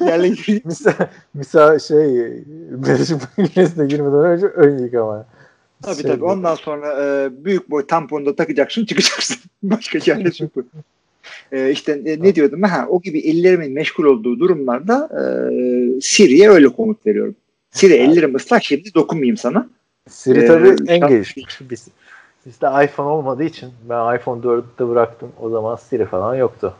[0.00, 0.92] yerleştirip Misal,
[1.34, 1.98] misal şey
[2.70, 5.26] bulaşık makinesine girmeden önce ön yıkama.
[5.82, 6.24] Tabii Şey, tabii.
[6.24, 9.36] Ondan sonra e, büyük boy tamponu da takacaksın çıkacaksın.
[9.62, 10.52] Başka çaresi yok.
[11.52, 12.62] E, işte e, ne diyordum?
[12.62, 15.20] Ha, o gibi ellerimin meşgul olduğu durumlarda e,
[16.00, 17.36] Siri'ye öyle komut veriyorum.
[17.70, 19.68] Siri ellerim ıslak şimdi dokunmayayım sana.
[20.08, 21.60] Siri Ee, tabii en gelişmiş.
[21.70, 21.88] Biz,
[22.46, 25.32] bizde iPhone olmadığı için ben iPhone 4'te bıraktım.
[25.40, 26.74] O zaman Siri falan yoktu.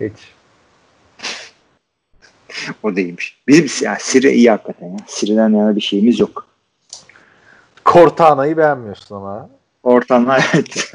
[0.00, 0.12] Hiç.
[2.82, 3.38] O değilmiş.
[3.48, 4.96] Bizim ya, Siri iyi hakikaten ya.
[5.06, 6.46] Siri'den yana bir şeyimiz yok.
[7.86, 9.48] Cortana'yı beğenmiyorsun ama.
[9.82, 10.92] Ortamda evet.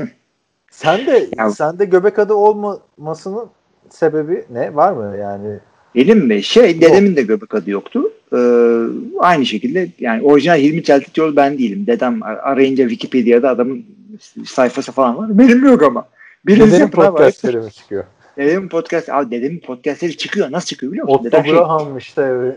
[0.72, 3.46] Sen de Ya- sen de göbek adı olmamasının
[3.90, 4.76] sebebi ne?
[4.76, 5.60] Var mı yani?
[5.96, 6.44] Benim mi?
[6.44, 8.04] Şey dedemin de göbek adı yoktu.
[8.34, 8.38] Ee,
[9.20, 11.88] aynı şekilde yani orijinal Hilmi Çeltikçioğlu ben değilim.
[11.88, 13.86] Dedem ar- arayınca Wikipedia'da adamın
[14.46, 15.38] sayfası falan var.
[15.40, 16.06] Benim yok ama.
[16.46, 17.08] Birisi Dedenin yapın abi.
[17.12, 18.04] podcastleri mi çıkıyor?
[18.40, 20.52] Dedemin podcast, abi dedemin podcastleri çıkıyor.
[20.52, 21.20] Nasıl çıkıyor biliyor musun?
[21.20, 22.56] Otto Dedem şey, Graham işte.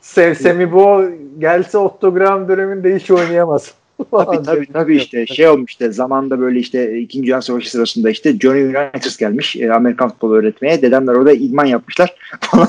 [0.00, 1.04] Sev Semi bu
[1.38, 3.74] gelse Ottogram döneminde hiç oynayamaz.
[4.10, 7.22] tabii tabii tabii işte şey olmuş işte zamanda böyle işte 2.
[7.22, 10.82] Dünya Savaşı sırasında işte Johnny Unitas gelmiş e, Amerikan futbolu öğretmeye.
[10.82, 12.68] Dedemler orada idman yapmışlar falan.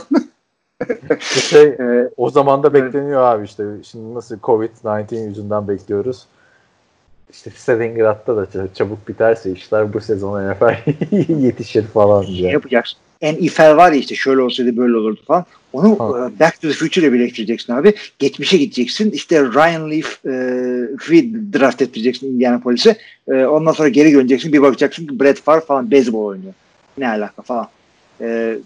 [1.19, 3.63] şey, Ee, o zaman da bekleniyor abi işte.
[3.83, 6.25] Şimdi nasıl Covid-19 yüzünden bekliyoruz.
[7.31, 10.75] İşte Stalingrad'da da çabuk biterse işler bu sezon NFL
[11.45, 12.51] yetişir falan şey diye.
[12.51, 12.97] yapacaksın.
[13.21, 15.45] En ifel var ya işte şöyle olsaydı böyle olurdu falan.
[15.73, 16.29] Onu Ha.
[16.35, 17.93] e, Back to the Future'e birleştireceksin abi.
[18.19, 19.11] Geçmişe gideceksin.
[19.11, 20.31] İşte Ryan Leaf e,
[21.09, 22.97] Reed draft ettireceksin Indianapolis'e.
[23.27, 24.53] E, ondan sonra geri döneceksin.
[24.53, 26.53] Bir bakacaksın ki Brett Favre falan beyzbol oynuyor.
[26.97, 27.67] Ne alaka falan.
[28.21, 28.57] E,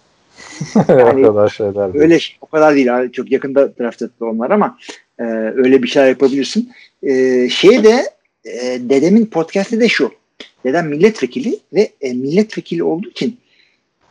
[0.76, 2.00] o kadar şeyler.
[2.00, 2.98] öyle şey- o kadar değil.
[2.98, 3.12] abi.
[3.12, 4.78] Çok yakında draft etti onlar ama
[5.20, 5.24] e,
[5.56, 6.72] öyle bir şeyler yapabilirsin.
[7.04, 8.04] E, şey de
[8.46, 10.12] e, dedemin podcast'i de şu.
[10.64, 13.38] Dedem milletvekili ve e, milletvekili olduğu için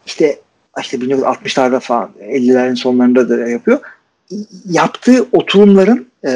[0.07, 0.39] işte
[0.81, 3.81] işte 1960'larda falan 50'lerin sonlarında da yapıyor.
[4.71, 6.31] Yaptığı oturumların e,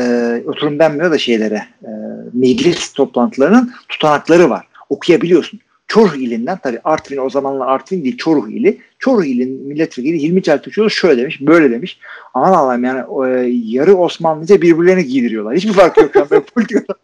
[0.46, 1.90] oturum denmiyor da şeylere e,
[2.32, 4.66] meclis toplantılarının tutanakları var.
[4.90, 5.60] Okuyabiliyorsun.
[5.86, 8.78] Çoruh ilinden tabii Artvin o zamanlar Artvin değil Çoruh ili.
[8.98, 11.98] Çoruh ilin milletvekili Hilmi Çeltikçioğlu şöyle demiş böyle demiş.
[12.34, 15.56] Aman Allah'ım yani e, yarı Osmanlıca birbirlerini giydiriyorlar.
[15.56, 16.16] Hiçbir fark yok.
[16.16, 16.94] Yani böyle politikada.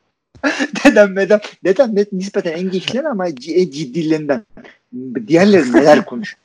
[0.84, 3.34] dedem dedem dedem net nispeten en gençler ama en
[3.70, 4.43] ciddilerinden.
[5.26, 6.36] Diğerleri neler konuş.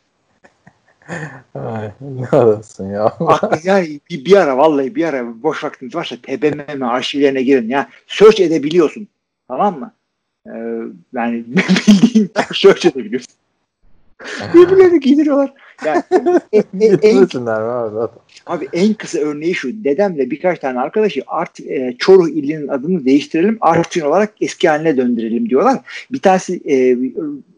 [1.55, 3.03] Ay, ne adamsın ya.
[3.05, 7.89] Aklı- yani bir, bir ara vallahi bir ara boş vaktiniz varsa TBMM arşivlerine girin ya.
[8.07, 9.07] Search edebiliyorsun.
[9.47, 9.93] Tamam mı?
[10.47, 10.51] Ee,
[11.13, 11.43] yani
[11.87, 13.33] bildiğin search edebiliyorsun.
[14.53, 15.53] Birbirlerini giydiriyorlar.
[15.85, 16.03] Yani,
[16.53, 16.63] e, e,
[17.01, 17.27] en,
[18.45, 19.83] abi en kısa örneği şu.
[19.83, 23.57] Dedemle birkaç tane arkadaşı Art, e, Çoruh ilinin adını değiştirelim.
[23.61, 25.79] Artvin olarak eski haline döndürelim diyorlar.
[26.11, 26.97] Bir tanesi e,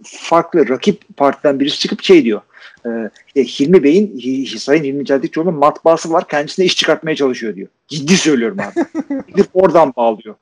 [0.03, 2.41] farklı rakip partiden birisi çıkıp şey diyor.
[2.85, 6.27] E, işte Hilmi Bey'in Sayın Hilmi Çeltikçioğlu'nun matbaası var.
[6.27, 7.67] Kendisine iş çıkartmaya çalışıyor diyor.
[7.87, 8.85] Ciddi söylüyorum abi.
[9.27, 10.35] Gidip oradan bağlıyor.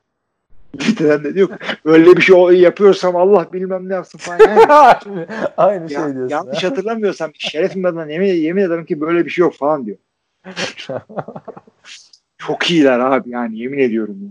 [0.78, 1.48] Dedem de diyor
[1.84, 4.38] öyle bir şey yapıyorsam Allah bilmem ne yapsın falan.
[4.38, 6.28] Yani, Aynı şey diyorsun.
[6.28, 9.96] yanlış hatırlamıyorsam şerefim adına yemin, yemin ederim ki böyle bir şey yok falan diyor.
[12.38, 14.18] Çok iyiler abi yani yemin ediyorum.
[14.22, 14.30] ya.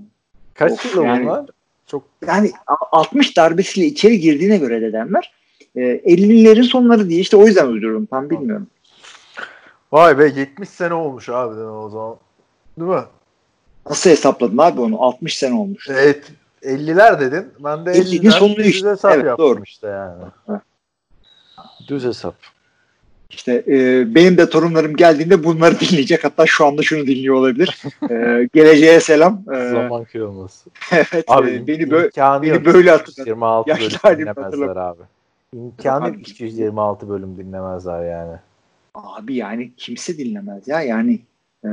[0.54, 1.48] Kaç Of, yıl yani-?
[1.88, 5.34] Çok Yani a- 60 darbesiyle içeri girdiğine göre dedemler
[5.76, 8.68] e, 50'lerin sonları diye işte o yüzden uyduruyorum tam bilmiyorum.
[9.92, 12.16] Vay be 70 sene olmuş abi o zaman.
[12.80, 13.04] Değil mi?
[13.90, 15.02] Nasıl hesapladın abi onu?
[15.02, 15.88] 60 sene olmuş.
[15.90, 16.32] Evet.
[16.64, 17.46] 50'ler dedin.
[17.60, 18.90] Ben de 50'nin 50'den sonunu düz işte.
[18.90, 19.64] hesap Evet, yaptım doğru.
[19.64, 20.24] işte yani.
[21.88, 22.36] Düz hesap.
[23.30, 26.24] İşte e, benim de torunlarım geldiğinde bunları dinleyecek.
[26.24, 27.82] Hatta şu anda şunu dinliyor olabilir.
[28.12, 29.44] E, geleceğe selam.
[29.54, 30.70] E, Zaman kırılması.
[30.92, 33.10] evet, Abi e, beni böyle imkanı beni böyle hatırlat.
[33.20, 35.02] 226 Yaşlı bölüm halimi dinlemezler abi.
[35.54, 36.20] İmkanı Abi.
[36.20, 38.38] 226 bölüm dinlemezler yani.
[38.96, 41.20] Abi yani kimse dinlemez ya yani
[41.66, 41.70] e,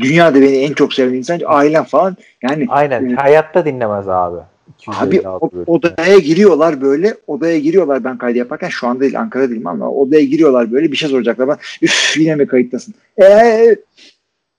[0.00, 3.10] dünyada beni en çok seven insan ailem falan yani Aynen.
[3.10, 4.38] e, Hayatta dinlemez abi.
[4.86, 9.50] Abi 256 o- odaya giriyorlar böyle odaya giriyorlar ben kaydı yaparken şu anda değil Ankara
[9.50, 13.76] değilim ama odaya giriyorlar böyle bir şey soracaklar bana üf yine mi kayıttasın eee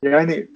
[0.04, 0.48] yani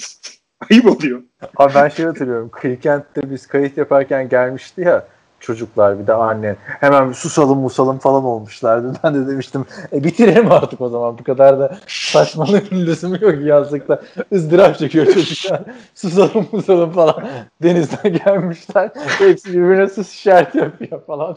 [0.70, 1.22] ayıp oluyor.
[1.56, 2.48] Abi ben şey hatırlıyorum.
[2.52, 5.06] Kıyıkent'te biz kayıt yaparken gelmişti ya
[5.40, 6.56] çocuklar bir de annen.
[6.64, 8.92] Hemen bir susalım musalım falan olmuşlardı.
[9.04, 11.18] Ben de demiştim e, bitirelim artık o zaman.
[11.18, 14.02] Bu kadar da saçmalığın lüzumu yok yazlıkta.
[14.32, 15.62] ızdırap çekiyor çocuklar.
[15.94, 17.24] susalım musalım falan.
[17.62, 18.90] Denizden gelmişler.
[18.94, 21.36] Hepsi birbirine sus işareti yapıyor falan.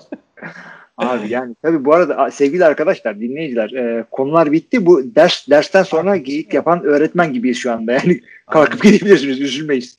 [0.98, 6.18] Abi yani tabii bu arada sevgili arkadaşlar dinleyiciler e, konular bitti bu ders dersten sonra
[6.18, 9.98] geyik yapan öğretmen gibiyiz şu anda yani kalkıp gidebilirsiniz üzülmeyiz.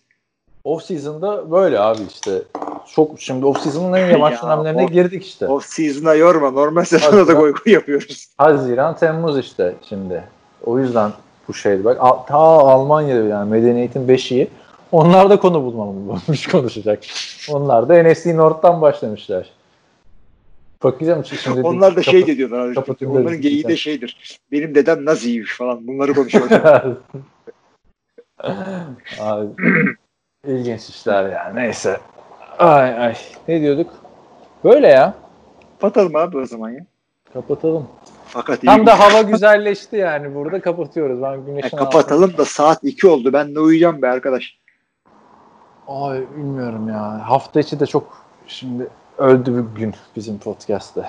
[0.65, 2.43] Off season'da böyle abi işte.
[2.87, 5.47] Çok şimdi off season'ın en yavaş Ya, dönemlerine o- girdik işte.
[5.47, 8.29] O season'a yorma normal sezonda da Hadi goy goy yapıyoruz.
[8.39, 10.25] Haziran, Temmuz işte şimdi.
[10.65, 11.11] O yüzden
[11.49, 11.85] bu şeydi.
[11.85, 14.49] Bak ta Almanya'da yani medeniyetin beşiği.
[14.93, 17.03] Onlar da konu bulmamış konuşacak.
[17.51, 19.51] Onlar da NSC North'tan başlamışlar.
[20.83, 21.61] Bakacağım şimdi.
[21.63, 22.67] Onlar da şey de diyorlar.
[22.67, 23.41] abi, kapatayım Onların dedim.
[23.41, 24.39] geyiği de şeydir.
[24.53, 26.87] Benim dedem Naziymiş falan bunları konuşuyorlar.
[29.21, 29.47] Abi,
[30.47, 31.57] ilginç işler yani.
[31.57, 32.01] Neyse.
[32.59, 33.17] Ay ay.
[33.49, 33.93] Ne diyorduk?
[34.65, 35.15] Böyle ya.
[35.81, 36.87] Kapatalım abi o zaman ya.
[37.33, 37.89] Kapatalım.
[38.27, 40.35] Fakat Tam da hava güzelleşti yani.
[40.35, 41.23] Burada kapatıyoruz.
[41.23, 43.33] Ben Ya güneşin kapatalım da saat 2 oldu.
[43.33, 44.59] Ben de uyuyacağım be arkadaş.
[45.89, 47.29] Ay bilmiyorum ya.
[47.29, 48.89] Hafta içi de çok şimdi
[49.19, 51.07] öldü bir gün bizim podcast'te.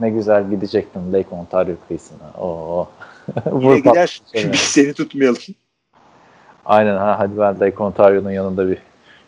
[0.00, 2.30] Ne güzel gidecektim Lake Ontario kıyısına.
[2.40, 2.88] Oo.
[3.44, 4.22] Pat- gider.
[4.52, 5.42] Biz seni tutmayalım.
[6.66, 8.78] Aynen ha hadi ben Lake Ontario'nun yanında bir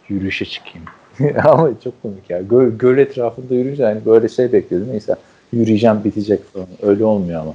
[0.09, 0.87] yürüyüşe çıkayım.
[1.45, 2.41] Ama çok komik ya.
[2.41, 4.89] Göl, göl etrafında yürüyünce yani böyle şey bekliyordum.
[4.93, 5.17] Neyse
[5.53, 6.69] yürüyeceğim bitecek falan.
[6.83, 7.55] Öyle olmuyor ama.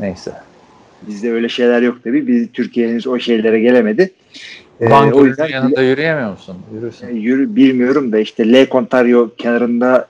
[0.00, 0.32] Neyse.
[1.08, 2.26] Bizde öyle şeyler yok tabii.
[2.26, 4.10] Biz Türkiye henüz o şeylere gelemedi.
[4.80, 6.56] Ee, o yüzden yanında yürüyemiyor musun?
[6.74, 7.08] Yürürsün.
[7.08, 10.08] e, yürü, bilmiyorum da işte Lake Ontario kenarında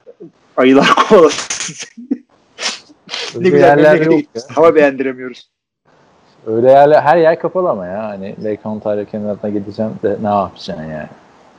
[0.56, 2.04] ayılar kovalasın.
[3.36, 4.50] ne güzel yerler yok gitmişiz.
[4.50, 5.48] Hava beğendiremiyoruz.
[6.46, 8.08] Öyle yerler, her yer kapalı ama ya.
[8.08, 11.08] Hani Lake Ontario kenarına gideceğim de ne yapacaksın yani?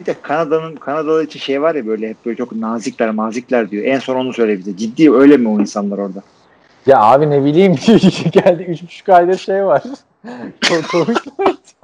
[0.04, 3.86] Bir de Kanada'nın Kanadalı için şey var ya böyle hep böyle çok nazikler mazikler diyor.
[3.86, 4.78] En son onu söyle bize.
[4.78, 6.22] Ciddi öyle mi o insanlar orada?
[6.86, 7.76] Ya abi ne bileyim
[8.32, 9.84] geldi üç buçuk aydır şey var.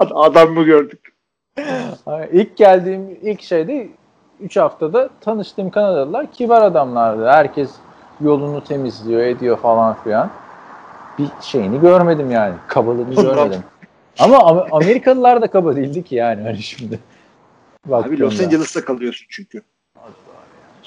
[0.00, 1.12] Adam mı gördük?
[2.32, 3.88] İlk geldiğim ilk şeyde
[4.40, 7.28] 3 haftada tanıştığım Kanadalılar kibar adamlardı.
[7.28, 7.70] Herkes
[8.20, 10.30] yolunu temizliyor, ediyor falan filan.
[11.18, 12.54] Bir şeyini görmedim yani.
[12.66, 13.62] Kabalığını görmedim.
[14.18, 16.98] Ama Am- Amerikalılar da kaba değildi ki yani hani şimdi.
[17.88, 18.18] Abi.
[18.20, 19.62] Los Angeles'ta kalıyorsun çünkü.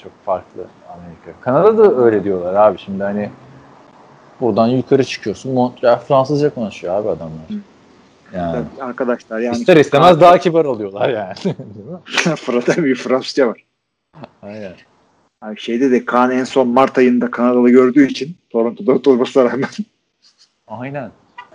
[0.02, 1.40] Çok farklı Amerika.
[1.40, 3.30] Kanada'da öyle diyorlar abi şimdi hani
[4.40, 5.52] buradan yukarı çıkıyorsun.
[5.52, 7.44] Montreal Fransızca konuşuyor abi adamlar.
[8.34, 8.52] Yani.
[8.52, 9.56] Tabii arkadaşlar yani.
[9.56, 11.34] İster istemez daha kibar oluyorlar yani.
[12.36, 13.64] Fırat'ta bir Fransızca var.
[14.42, 14.72] Aynen.
[15.42, 19.68] Abi şeyde de Kaan en son Mart ayında Kanadalı gördüğü için Toronto'da oturmasına rağmen
[20.68, 21.10] Aynen.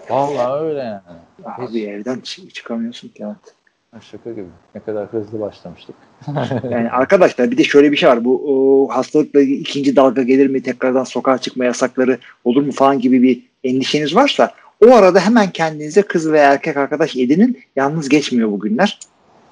[0.10, 1.02] Vallahi öyle yani.
[1.46, 3.24] abi evden çı- çıkamıyorsun ki.
[3.26, 3.56] Evet.
[4.02, 4.46] Şaka gibi.
[4.76, 5.96] Ne kadar hızlı başlamıştık.
[6.72, 8.26] Yani arkadaşlar bir de şöyle bir şey var.
[8.26, 10.64] Bu o, hastalıkla ikinci dalga gelir mi?
[10.64, 14.52] Tekrardan sokağa çıkma yasakları olur mu falan gibi bir endişeniz varsa
[14.88, 17.60] o arada hemen kendinize kız ve erkek arkadaş edinin.
[17.76, 19.00] Yalnız geçmiyor bu günler.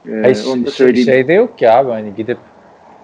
[0.07, 1.05] Ee, Hayır, onu da şey- söyleyeyim.
[1.05, 2.37] şeyde yok ki abi hani gidip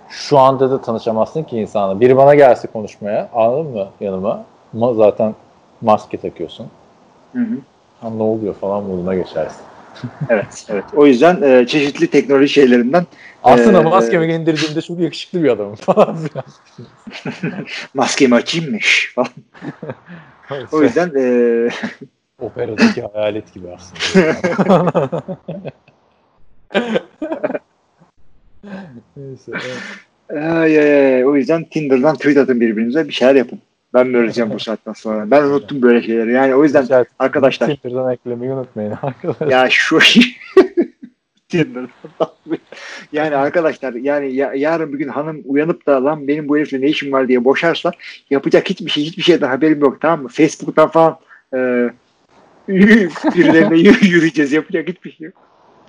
[0.10, 2.00] şu anda da tanışamazsın ki insanla.
[2.00, 4.46] Biri bana gelse konuşmaya anladın mı yanıma?
[4.76, 5.36] Ma- zaten
[5.82, 6.68] maske takıyorsun.
[7.34, 7.58] Hı hı.
[8.02, 9.62] Ha, ne oluyor falan moduna geçersin.
[10.30, 10.84] Evet, evet.
[10.96, 13.06] O yüzden e, çeşitli teknoloji şeylerinden
[13.44, 16.46] Aslında Ee, maskemi indirdiğimde çok yakışıklı bir adamım falan filan.
[17.94, 19.30] maskemi açayımmış falan.
[20.72, 21.70] O yüzden e,
[22.40, 25.22] Operadaki hayalet gibi aslında.
[29.18, 29.52] Neyse.
[29.52, 29.82] evet.
[30.30, 31.26] ay, ay, ay.
[31.26, 33.62] o yüzden Tinder'dan tweet atın birbirinize bir şeyler yapın.
[33.94, 35.32] Ben mi öğreteceğim bu saatten sonra?
[35.32, 36.32] Ben unuttum böyle şeyleri.
[36.34, 37.06] Yani o yüzden Güzel.
[37.20, 39.48] arkadaşlar Twitter'dan eklemeyi unutmayın arkadaşlar.
[39.48, 40.00] ya şu
[41.50, 41.90] Tinder'dan
[43.12, 46.88] yani arkadaşlar yani ya- yarın bir gün hanım uyanıp da lan benim bu herifle ne
[46.88, 47.92] işim var diye boşarsa
[48.30, 50.30] yapacak hiçbir şey hiçbir şeyden haberim yok tamam mı?
[50.30, 51.18] Facebook'tan falan
[51.54, 51.58] e,
[52.68, 55.34] birilerine yürü- yürüyeceğiz yapacak hiçbir şey yok.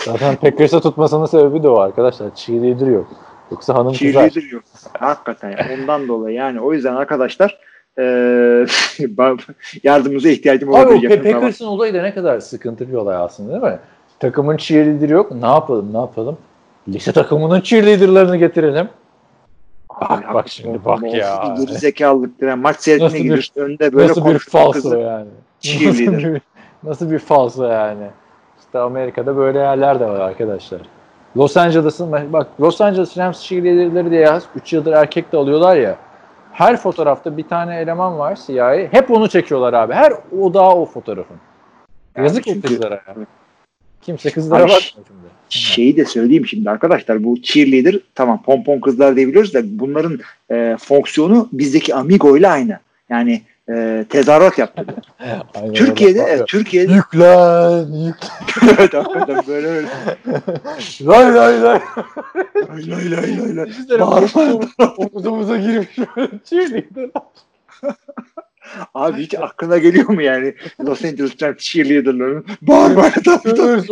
[0.05, 2.35] Zaten Packers'a tutmasının sebebi de o arkadaşlar.
[2.35, 3.09] Cheerleader yok.
[3.51, 3.99] Yoksa hanım kızar.
[3.99, 4.63] Cheerleader yok.
[4.99, 7.59] Hakikaten ondan dolayı yani o yüzden arkadaşlar
[9.83, 11.11] yardımınıza ihtiyacım Abi o olabilir.
[11.11, 11.41] yakın zamanda.
[11.41, 13.79] Packers'ın olayı da ne kadar sıkıntı bir olay aslında değil mi?
[14.21, 15.33] Takımın cheerleader'ı yok.
[15.33, 16.39] Ne yapalım ne yapalım?
[16.89, 18.89] Lise takımının cheerleader'larını getirelim.
[20.01, 21.55] Bak bak şimdi bak ya.
[21.59, 22.49] Geri zekalılıktır.
[22.49, 25.29] Yani maç seyretmeye gidiyorsun önde böyle Nasıl bir falso yani?
[25.61, 26.13] cheerleader.
[26.13, 26.41] Nasıl bir,
[26.85, 28.07] nasıl bir falso yani?
[28.61, 30.81] İşte Amerika'da böyle yerler de var arkadaşlar.
[31.37, 35.97] Los Angeles'ın bak Los Angeles Rams cheerleader'ları diye yaz 3 yıldır erkek de alıyorlar ya.
[36.55, 38.89] Her fotoğrafta bir tane eleman var siyahi.
[38.91, 39.95] Hep onu çekiyorlar abi.
[39.95, 41.37] Her odağı o fotoğrafın.
[42.17, 43.15] Yani Yazık o çünkü- kızlara ya.
[44.03, 45.05] Kimse kızlara bakmıyor şimdi.
[45.49, 50.19] Şeyi de söyleyeyim şimdi arkadaşlar bu cheerleader tamam pompon kızlar diyebiliyoruz da bunların
[50.51, 52.79] e, fonksiyonu bizdeki amigo ile aynı.
[53.09, 54.87] Yani e, tezahürat yaptı.
[55.55, 56.33] Aynen Türkiye'de öyle.
[56.33, 58.69] evet, Türkiye'de Yüklen, yüklen.
[58.79, 59.89] evet hakikaten böyle öyle.
[61.07, 61.81] Lay lay lay.
[62.69, 64.01] Lay lay lay lay lay.
[64.01, 64.61] Bağırma.
[64.97, 65.89] omuzumuza girmiş
[66.45, 67.11] cheerleader.
[68.95, 73.57] Abi hiç aklına geliyor mu yani Los Angeles Rams cheerleaderların bağırma etrafında.
[73.57, 73.89] Dur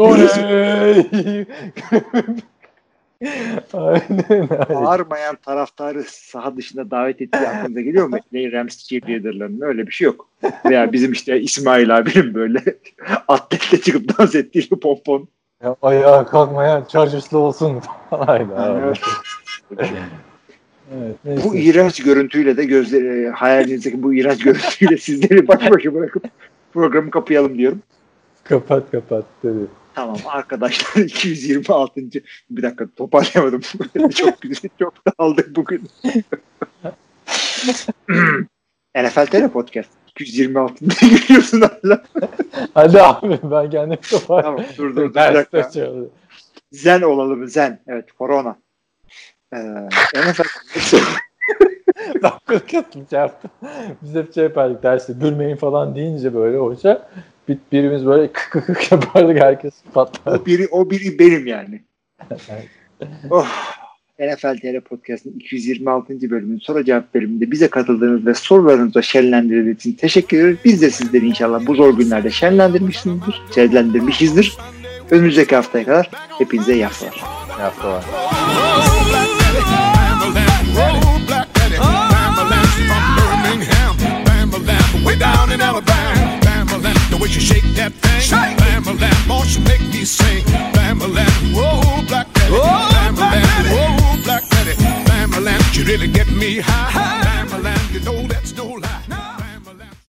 [3.73, 4.49] Aynen öyle.
[4.75, 8.16] Bağırmayan taraftarı saha dışında davet ettiği aklınıza geliyor mu?
[8.33, 10.29] Ne Rams cheerleaderlarının öyle bir şey yok.
[10.64, 12.62] Veya bizim işte İsmail abinin böyle
[13.29, 15.29] atletle çıkıp dans ettiği pompon.
[15.64, 17.83] Ya, ayağa kalkmayan Chargers'lı olsun.
[18.11, 18.95] Aynen.
[20.99, 21.45] Evet, neyse.
[21.45, 26.25] Bu iğrenç görüntüyle de gözleri hayalinizdeki bu iğrenç görüntüyle sizleri baş başa bırakıp
[26.73, 27.83] programı kapayalım diyorum.
[28.45, 29.66] Kapat kapat dedi.
[29.95, 32.01] Tamam arkadaşlar 226.
[32.51, 33.61] bir dakika toparlayamadım.
[34.14, 35.88] çok güzel çok dağıldık bugün.
[38.97, 42.05] NFL Tele Podcast 226'da geliyorsun hala.
[42.74, 44.45] Hadi abi ben kendim kapat.
[44.45, 45.70] Tamam dur dur, bir dakika.
[46.72, 47.80] Zen olalım zen.
[47.86, 48.57] Evet korona.
[49.53, 49.59] Ee,
[50.14, 50.45] NFL
[52.22, 52.72] Dakikalık
[53.12, 53.51] yaptım.
[54.03, 57.09] Biz hep şey yapardık derste gülmeyin falan deyince böyle hoca
[57.49, 60.38] bir, birimiz böyle kık kık kık yapardık herkes patlar.
[60.38, 61.82] o biri o biri benim yani.
[63.30, 63.49] Oh.
[64.20, 66.30] NFL TR Podcast'ın 226.
[66.30, 70.59] bölümünün soru cevap bölümünde bize katıldığınız ve sorularınızla şenlendirdiğiniz için teşekkür ediyoruz.
[70.64, 74.57] Biz de sizleri inşallah bu zor günlerde şenlendirmişsinizdir, şenlendirmişizdir.
[75.11, 78.05] Önümüzdeki haftaya kadar hepinize iyi haftalar.
[83.45, 83.97] Birmingham,
[84.53, 86.41] Bamaland way down in Alabama,
[87.23, 88.20] way she shake that thing.
[88.20, 88.59] Shake.
[88.59, 90.45] Bam a lamb, oh, she make me sing.
[90.75, 92.55] Bam a lamb, whoa, black daddy.
[92.55, 94.75] Oh, Bam a lamb, whoa, black daddy.
[95.07, 97.23] Bam a lamb, she really get me high.
[97.25, 99.03] Bam a lamb, you know that's no lie.
[99.09, 99.32] No.